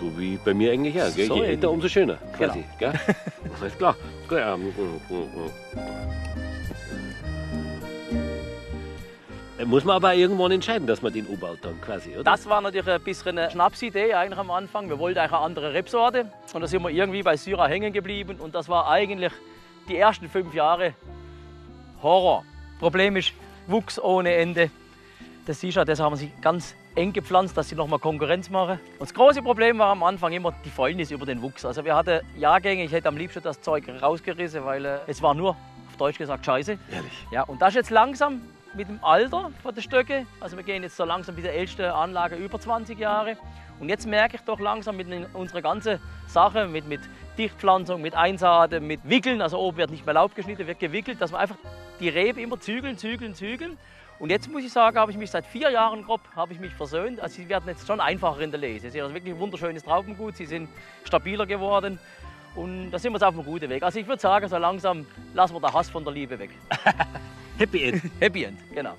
So 0.00 0.18
wie 0.18 0.38
bei 0.42 0.54
mir 0.54 0.72
eigentlich 0.72 1.00
auch. 1.00 1.14
Gell? 1.14 1.26
So 1.26 1.36
Je 1.36 1.44
älter, 1.44 1.70
umso 1.70 1.88
schöner. 1.88 2.16
Quasi, 2.36 2.64
Genau. 2.78 2.92
gell? 2.92 3.00
Alles 3.60 3.76
klar. 3.76 3.96
Ja. 4.30 4.56
Äh, 9.58 9.64
Muss 9.66 9.84
man 9.84 9.96
aber 9.96 10.14
irgendwann 10.14 10.52
entscheiden, 10.52 10.86
dass 10.86 11.02
man 11.02 11.12
den 11.12 11.26
umbaut 11.26 11.58
dann 11.60 11.78
quasi, 11.82 12.12
oder? 12.14 12.24
Das 12.24 12.48
war 12.48 12.62
natürlich 12.62 12.88
ein 12.88 13.02
bisschen 13.02 13.36
eine 13.38 13.50
Schnapsidee 13.50 14.14
eigentlich 14.14 14.38
am 14.38 14.50
Anfang. 14.50 14.88
Wir 14.88 14.98
wollten 14.98 15.18
eigentlich 15.18 15.32
eine 15.32 15.42
andere 15.44 15.74
Rebsorte. 15.74 16.26
Und 16.54 16.62
da 16.62 16.66
sind 16.66 16.82
wir 16.82 16.88
irgendwie 16.90 17.22
bei 17.22 17.36
Syrah 17.36 17.68
hängen 17.68 17.92
geblieben. 17.92 18.36
Und 18.40 18.54
das 18.54 18.68
war 18.70 18.88
eigentlich 18.88 19.32
die 19.88 19.98
ersten 19.98 20.28
fünf 20.30 20.54
Jahre 20.54 20.94
Horror. 22.02 22.44
Problem 22.78 23.16
ist, 23.16 23.32
Wuchs 23.66 24.00
ohne 24.00 24.34
Ende. 24.34 24.70
Das 25.46 25.60
du, 25.60 25.70
das 25.70 26.00
haben 26.00 26.16
sie 26.16 26.30
ganz 26.40 26.74
eng 26.94 27.12
gepflanzt, 27.12 27.56
dass 27.56 27.68
sie 27.68 27.74
noch 27.74 27.86
mal 27.86 27.98
Konkurrenz 27.98 28.50
machen. 28.50 28.80
Und 28.92 29.00
das 29.00 29.14
große 29.14 29.42
Problem 29.42 29.78
war 29.78 29.90
am 29.90 30.02
Anfang 30.02 30.32
immer 30.32 30.52
die 30.64 30.70
Fäulnis 30.70 31.10
über 31.10 31.26
den 31.26 31.40
Wuchs. 31.42 31.64
Also 31.64 31.84
wir 31.84 31.94
hatten 31.94 32.20
Jahrgänge, 32.36 32.84
ich 32.84 32.92
hätte 32.92 33.08
am 33.08 33.16
liebsten 33.16 33.42
das 33.42 33.60
Zeug 33.60 33.84
rausgerissen, 34.00 34.64
weil 34.64 34.84
äh, 34.84 34.98
es 35.06 35.22
war 35.22 35.34
nur, 35.34 35.50
auf 35.50 35.96
Deutsch 35.98 36.18
gesagt, 36.18 36.44
scheiße. 36.44 36.78
Ehrlich. 36.90 37.26
Ja, 37.30 37.42
und 37.42 37.62
das 37.62 37.70
ist 37.70 37.76
jetzt 37.76 37.90
langsam 37.90 38.42
mit 38.74 38.88
dem 38.88 39.02
Alter 39.02 39.50
von 39.62 39.74
den 39.74 39.82
Stöcke. 39.82 40.26
Also 40.40 40.56
wir 40.56 40.64
gehen 40.64 40.82
jetzt 40.82 40.96
so 40.96 41.04
langsam 41.04 41.34
mit 41.34 41.44
der 41.44 41.54
ältesten 41.54 41.86
Anlage 41.86 42.36
über 42.36 42.60
20 42.60 42.98
Jahre. 42.98 43.36
Und 43.80 43.88
jetzt 43.88 44.06
merke 44.06 44.36
ich 44.36 44.42
doch 44.42 44.60
langsam 44.60 44.96
mit 44.96 45.08
unserer 45.32 45.62
ganzen 45.62 45.98
Sache, 46.26 46.66
mit, 46.66 46.86
mit 46.86 47.00
Dichtpflanzung, 47.38 48.02
mit 48.02 48.14
Einsaaten, 48.14 48.86
mit 48.86 49.00
Wickeln, 49.04 49.40
also 49.40 49.58
oben 49.58 49.78
wird 49.78 49.90
nicht 49.90 50.04
mehr 50.04 50.14
Laub 50.14 50.34
geschnitten, 50.34 50.66
wird 50.66 50.78
gewickelt, 50.78 51.20
dass 51.20 51.32
wir 51.32 51.38
einfach 51.38 51.56
die 51.98 52.10
Rebe 52.10 52.42
immer 52.42 52.60
zügeln, 52.60 52.98
zügeln, 52.98 53.34
zügeln. 53.34 53.78
Und 54.20 54.28
jetzt 54.28 54.50
muss 54.50 54.62
ich 54.62 54.70
sagen, 54.70 54.98
habe 54.98 55.10
ich 55.10 55.16
mich 55.16 55.30
seit 55.30 55.46
vier 55.46 55.70
Jahren 55.70 56.04
grob 56.04 56.20
habe 56.36 56.52
ich 56.52 56.60
mich 56.60 56.74
versöhnt. 56.74 57.20
Also 57.20 57.36
sie 57.36 57.48
werden 57.48 57.64
jetzt 57.66 57.86
schon 57.86 58.00
einfacher 58.00 58.40
in 58.40 58.50
der 58.50 58.60
Lese. 58.60 58.90
Sie 58.90 59.00
haben 59.00 59.14
wirklich 59.14 59.32
ein 59.32 59.40
wunderschönes 59.40 59.82
Traubengut, 59.82 60.36
sie 60.36 60.44
sind 60.44 60.68
stabiler 61.04 61.46
geworden. 61.46 61.98
Und 62.54 62.90
da 62.90 62.98
sind 62.98 63.12
wir 63.12 63.16
jetzt 63.16 63.24
auf 63.24 63.34
einem 63.34 63.44
guten 63.44 63.70
Weg. 63.70 63.82
Also 63.82 63.98
ich 63.98 64.06
würde 64.06 64.20
sagen, 64.20 64.46
so 64.46 64.58
langsam 64.58 65.06
lassen 65.32 65.54
wir 65.54 65.60
den 65.60 65.72
Hass 65.72 65.88
von 65.88 66.04
der 66.04 66.12
Liebe 66.12 66.38
weg. 66.38 66.50
Happy 67.58 67.84
End. 67.84 68.02
Happy 68.20 68.44
End, 68.44 68.58
genau. 68.74 68.94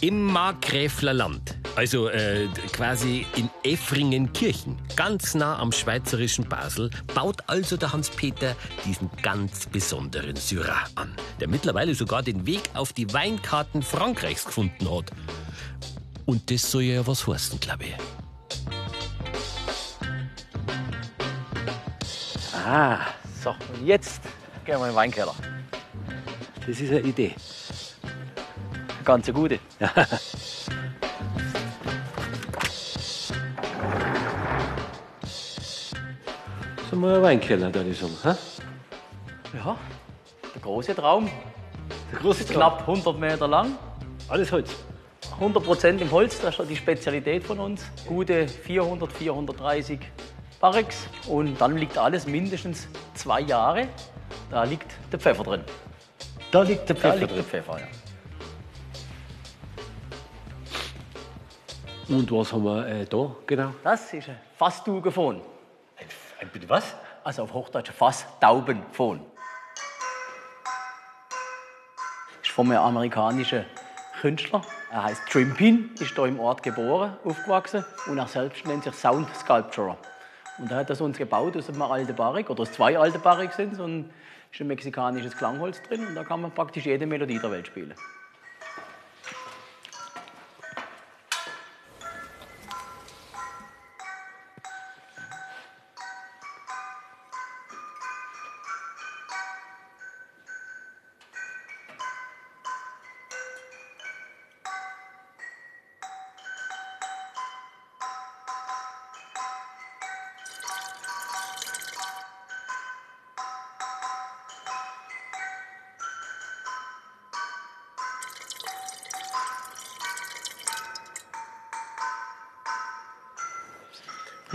Im 0.00 0.24
Markgräfler 0.24 1.12
Land, 1.12 1.57
Also 1.78 2.08
äh, 2.08 2.48
quasi 2.72 3.24
in 3.36 3.48
Effringenkirchen, 3.62 4.76
ganz 4.96 5.36
nah 5.36 5.60
am 5.60 5.70
schweizerischen 5.70 6.48
Basel, 6.48 6.90
baut 7.14 7.36
also 7.46 7.76
der 7.76 7.92
Hans-Peter 7.92 8.56
diesen 8.84 9.08
ganz 9.22 9.66
besonderen 9.66 10.34
Syrah 10.34 10.86
an, 10.96 11.14
der 11.38 11.46
mittlerweile 11.46 11.94
sogar 11.94 12.24
den 12.24 12.44
Weg 12.48 12.62
auf 12.74 12.92
die 12.92 13.12
Weinkarten 13.12 13.84
Frankreichs 13.84 14.44
gefunden 14.44 14.90
hat. 14.90 15.12
Und 16.26 16.50
das 16.50 16.68
soll 16.68 16.82
ja 16.82 17.06
was 17.06 17.28
heißen, 17.28 17.60
glaube 17.60 17.84
ich. 17.84 17.94
Ah, 22.66 23.02
so, 23.40 23.50
und 23.50 23.86
jetzt 23.86 24.20
gehen 24.64 24.80
wir 24.80 24.86
in 24.86 24.90
den 24.90 24.96
Weinkeller. 24.96 25.34
Das 26.66 26.80
ist 26.80 26.90
eine 26.90 27.02
Idee. 27.02 27.36
Eine 28.02 29.04
Ganz 29.04 29.32
gute. 29.32 29.60
So 36.98 37.02
mal 37.02 37.14
ein 37.14 37.22
Weinkeller, 37.22 37.70
da 37.70 37.78
sagen. 37.78 38.16
hä? 38.24 38.34
Ja, 39.56 39.76
der 40.52 40.60
große 40.60 40.96
Traum. 40.96 41.30
Der 42.10 42.18
große 42.18 42.44
Traum. 42.44 42.56
Knapp 42.56 42.80
100 42.80 43.16
Meter 43.16 43.46
lang. 43.46 43.78
Alles 44.28 44.50
Holz. 44.50 44.74
100 45.34 45.62
Prozent 45.62 46.00
im 46.00 46.10
Holz, 46.10 46.40
das 46.40 46.58
ist 46.58 46.68
die 46.68 46.74
Spezialität 46.74 47.44
von 47.44 47.60
uns. 47.60 47.84
Gute 48.04 48.48
400, 48.48 49.12
430 49.12 50.00
Barricks. 50.58 51.06
Und 51.28 51.60
dann 51.60 51.76
liegt 51.76 51.96
alles 51.96 52.26
mindestens 52.26 52.88
zwei 53.14 53.42
Jahre. 53.42 53.86
Da 54.50 54.64
liegt 54.64 54.90
der 55.12 55.20
Pfeffer 55.20 55.44
drin. 55.44 55.62
Da 56.50 56.62
liegt 56.62 56.88
der 56.88 56.96
Da 56.96 57.00
Pfeffer 57.00 57.16
liegt 57.16 57.30
der 57.30 57.36
drin. 57.36 57.46
Pfeffer, 57.46 57.78
ja. 62.08 62.16
Und 62.16 62.32
was 62.32 62.52
haben 62.52 62.64
wir 62.64 62.88
äh, 62.88 63.06
da 63.06 63.36
genau? 63.46 63.70
Das 63.84 64.12
ist 64.12 64.28
ein 64.28 64.40
Fasstugefon. 64.56 65.42
Ein, 66.40 66.50
bitte 66.50 66.68
was? 66.68 66.94
Also 67.24 67.42
auf 67.42 67.52
Hochdeutsch 67.52 67.90
Fasstaubenfon. 67.90 69.20
Ist 72.40 72.50
von 72.52 72.70
einem 72.70 72.78
amerikanischen 72.78 73.64
Künstler. 74.20 74.62
Er 74.92 75.02
heißt 75.02 75.22
Trimpin, 75.28 75.90
ist 75.98 76.14
hier 76.14 76.24
im 76.26 76.38
Ort 76.38 76.62
geboren, 76.62 77.16
aufgewachsen 77.24 77.84
und 78.06 78.18
er 78.18 78.28
selbst 78.28 78.64
nennt 78.66 78.84
sich 78.84 78.94
Sound 78.94 79.28
Sculpturer. 79.34 79.98
Und 80.58 80.70
er 80.70 80.78
hat 80.78 80.90
das 80.90 81.00
uns 81.00 81.18
gebaut 81.18 81.56
aus 81.56 81.68
einem 81.68 81.82
alten 81.82 82.14
Barrik, 82.14 82.50
oder 82.50 82.62
aus 82.62 82.72
zwei 82.72 82.96
alten 82.96 83.20
Barrik 83.20 83.52
sind 83.52 83.72
es, 83.72 83.80
und 83.80 84.10
ist 84.52 84.60
ein 84.60 84.68
mexikanisches 84.68 85.36
Klangholz 85.36 85.82
drin 85.82 86.06
und 86.06 86.14
da 86.14 86.22
kann 86.22 86.40
man 86.40 86.52
praktisch 86.52 86.86
jede 86.86 87.06
Melodie 87.06 87.40
der 87.40 87.50
Welt 87.50 87.66
spielen. 87.66 87.94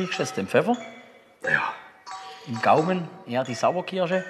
Riechst 0.04 0.20
du 0.20 0.24
jetzt 0.24 0.36
den 0.36 0.48
Pfeffer? 0.48 0.76
Ja. 1.46 1.74
Im 2.46 2.62
Gaumen 2.62 3.08
eher 3.26 3.46
die 3.46 3.54
Sauerkirsche. 3.54 4.26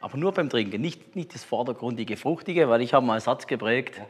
Aber 0.00 0.18
nur 0.18 0.32
beim 0.32 0.50
Trinken, 0.50 0.80
nicht, 0.80 1.14
nicht 1.14 1.32
das 1.32 1.44
vordergründige 1.44 2.16
Fruchtige, 2.16 2.68
weil 2.68 2.80
ich 2.80 2.92
habe 2.94 3.06
mal 3.06 3.12
einen 3.12 3.20
Satz 3.20 3.46
geprägt, 3.46 4.00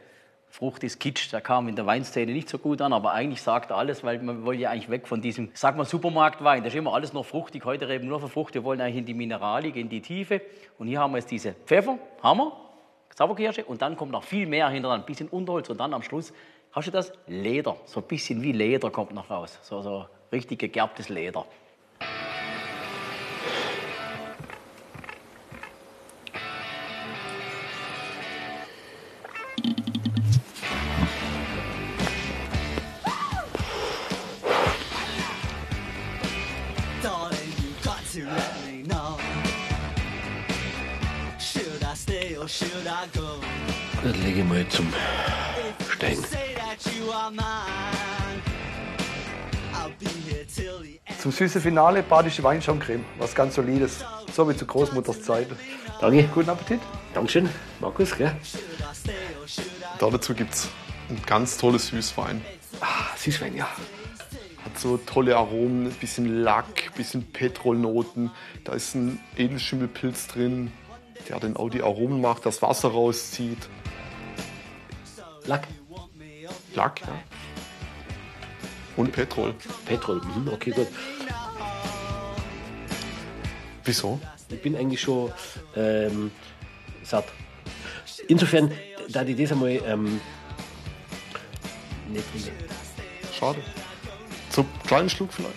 Frucht 0.49 0.83
ist 0.83 0.99
Kitsch, 0.99 1.31
der 1.31 1.43
kam 1.43 1.69
in 1.69 1.77
der 1.77 1.85
Weinszene 1.85 2.33
nicht 2.33 2.49
so 2.49 2.57
gut 2.57 2.81
an, 2.81 2.95
aber 2.95 3.13
eigentlich 3.13 3.43
sagt 3.43 3.71
er 3.71 3.77
alles, 3.77 4.03
weil 4.03 4.19
man 4.23 4.47
will 4.47 4.59
ja 4.59 4.71
eigentlich 4.71 4.89
weg 4.89 5.07
von 5.07 5.21
diesem, 5.21 5.51
sag 5.53 5.77
mal, 5.77 5.85
Supermarktwein, 5.85 6.65
das 6.65 6.73
ist 6.73 6.79
immer 6.79 6.95
alles 6.95 7.13
noch 7.13 7.27
fruchtig, 7.27 7.67
heute 7.67 7.87
reden 7.87 8.05
wir 8.05 8.09
nur 8.09 8.21
von 8.21 8.31
Frucht, 8.31 8.55
wir 8.55 8.65
wollen 8.65 8.81
eigentlich 8.81 8.97
in 8.97 9.05
die 9.05 9.13
Mineralik, 9.13 9.77
in 9.77 9.91
die 9.91 10.01
Tiefe 10.01 10.41
und 10.79 10.87
hier 10.87 11.01
haben 11.01 11.13
wir 11.13 11.19
jetzt 11.19 11.31
diese 11.31 11.53
Pfeffer, 11.53 11.99
Hammer, 12.23 12.57
Sauerkirsche 13.15 13.65
und 13.67 13.83
dann 13.83 13.95
kommt 13.97 14.13
noch 14.13 14.25
viel 14.25 14.47
mehr 14.47 14.71
hinter 14.71 14.89
dran, 14.89 15.01
ein 15.01 15.07
bisschen 15.07 15.29
Unterholz 15.29 15.69
und 15.69 15.79
dann 15.79 15.93
am 15.93 16.03
Schluss, 16.03 16.33
hast 16.75 16.89
du 16.89 16.91
das? 16.91 17.13
Leder, 17.27 17.77
so 17.87 18.01
ein 18.01 18.07
bisschen 18.07 18.43
wie 18.43 18.53
Leder 18.53 18.91
kommt 18.91 19.15
noch 19.15 19.31
raus, 19.31 19.59
so, 19.63 19.81
so 19.83 20.07
richtig 20.33 20.59
gegerbtes 20.59 21.09
Leder. 21.09 21.47
Dann 44.03 44.23
lege 44.23 44.41
ich 44.41 44.45
mal 44.45 44.69
zum 44.69 44.93
Zum 51.21 51.33
süßen 51.33 51.61
Finale 51.61 52.03
badische 52.03 52.43
Weinschaumcreme, 52.43 53.05
was 53.19 53.35
ganz 53.35 53.55
solides, 53.55 54.05
so 54.33 54.49
wie 54.49 54.55
zu 54.55 54.67
Großmutters 54.67 55.23
Zeit. 55.23 55.49
Danke. 56.01 56.25
Guten 56.35 56.51
Appetit. 56.51 56.81
Dankeschön, 57.15 57.49
Markus. 57.81 58.15
Gell? 58.17 58.37
Da 59.99 60.11
dazu 60.11 60.35
gibt 60.35 60.53
es 60.53 60.69
ein 61.09 61.23
ganz 61.25 61.57
tolles 61.57 61.87
Süßwein. 61.89 62.45
Ah, 62.81 63.17
Süßwein, 63.17 63.57
ja. 63.57 63.69
Hat 64.65 64.79
so 64.79 64.99
tolle 64.99 65.37
Aromen, 65.37 65.87
ein 65.87 65.93
bisschen 65.93 66.43
Lack, 66.43 66.89
ein 66.89 66.97
bisschen 66.97 67.25
Petrolnoten. 67.33 68.31
Da 68.65 68.75
ist 68.75 68.95
ein 68.95 69.21
Edelschimmelpilz 69.37 70.27
drin, 70.27 70.73
der 71.29 71.41
dann 71.41 71.57
auch 71.57 71.71
die 71.71 71.83
Aromen 71.83 72.21
macht, 72.21 72.45
das 72.45 72.61
Wasser 72.61 72.89
rauszieht. 72.89 73.69
Lack. 75.47 75.69
Lack, 76.75 77.01
ja. 77.03 77.09
Und 78.97 79.13
Petrol. 79.13 79.55
Petrol, 79.87 80.21
mhm, 80.21 80.49
okay, 80.53 80.71
gut. 80.71 80.89
Wieso? 83.85 84.21
Ich 84.49 84.63
bin 84.63 84.77
eigentlich 84.77 85.01
schon 85.01 85.33
ähm, 85.77 86.31
satt. 87.03 87.27
Insofern, 88.29 88.73
da 89.09 89.23
ich 89.23 89.37
das 89.37 89.53
einmal 89.53 89.71
ähm, 89.87 90.21
nicht, 92.09 92.25
Schade. 93.39 93.59
So 94.51 94.63
einen 94.63 94.71
kleinen 94.87 95.11
Schluck 95.11 95.33
vielleicht. 95.33 95.55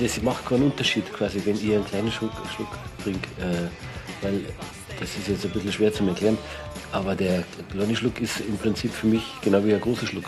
das 0.00 0.20
macht 0.22 0.44
keinen 0.46 0.64
Unterschied 0.64 1.10
quasi, 1.12 1.40
wenn 1.44 1.56
ich 1.56 1.72
einen 1.72 1.84
kleinen 1.84 2.10
Schluck, 2.10 2.32
Schluck 2.54 2.68
trinke, 3.02 3.28
äh, 3.40 3.68
weil 4.22 4.44
das 4.98 5.16
ist 5.16 5.28
jetzt 5.28 5.44
ein 5.44 5.52
bisschen 5.52 5.72
schwer 5.72 5.92
zu 5.92 6.04
erklären, 6.06 6.36
aber 6.96 7.14
der 7.14 7.44
kleine 7.70 7.94
Schluck 7.94 8.20
ist 8.20 8.40
im 8.40 8.56
Prinzip 8.56 8.92
für 8.92 9.06
mich 9.06 9.22
genau 9.42 9.64
wie 9.64 9.74
ein 9.74 9.80
großer 9.80 10.06
Schluck. 10.06 10.24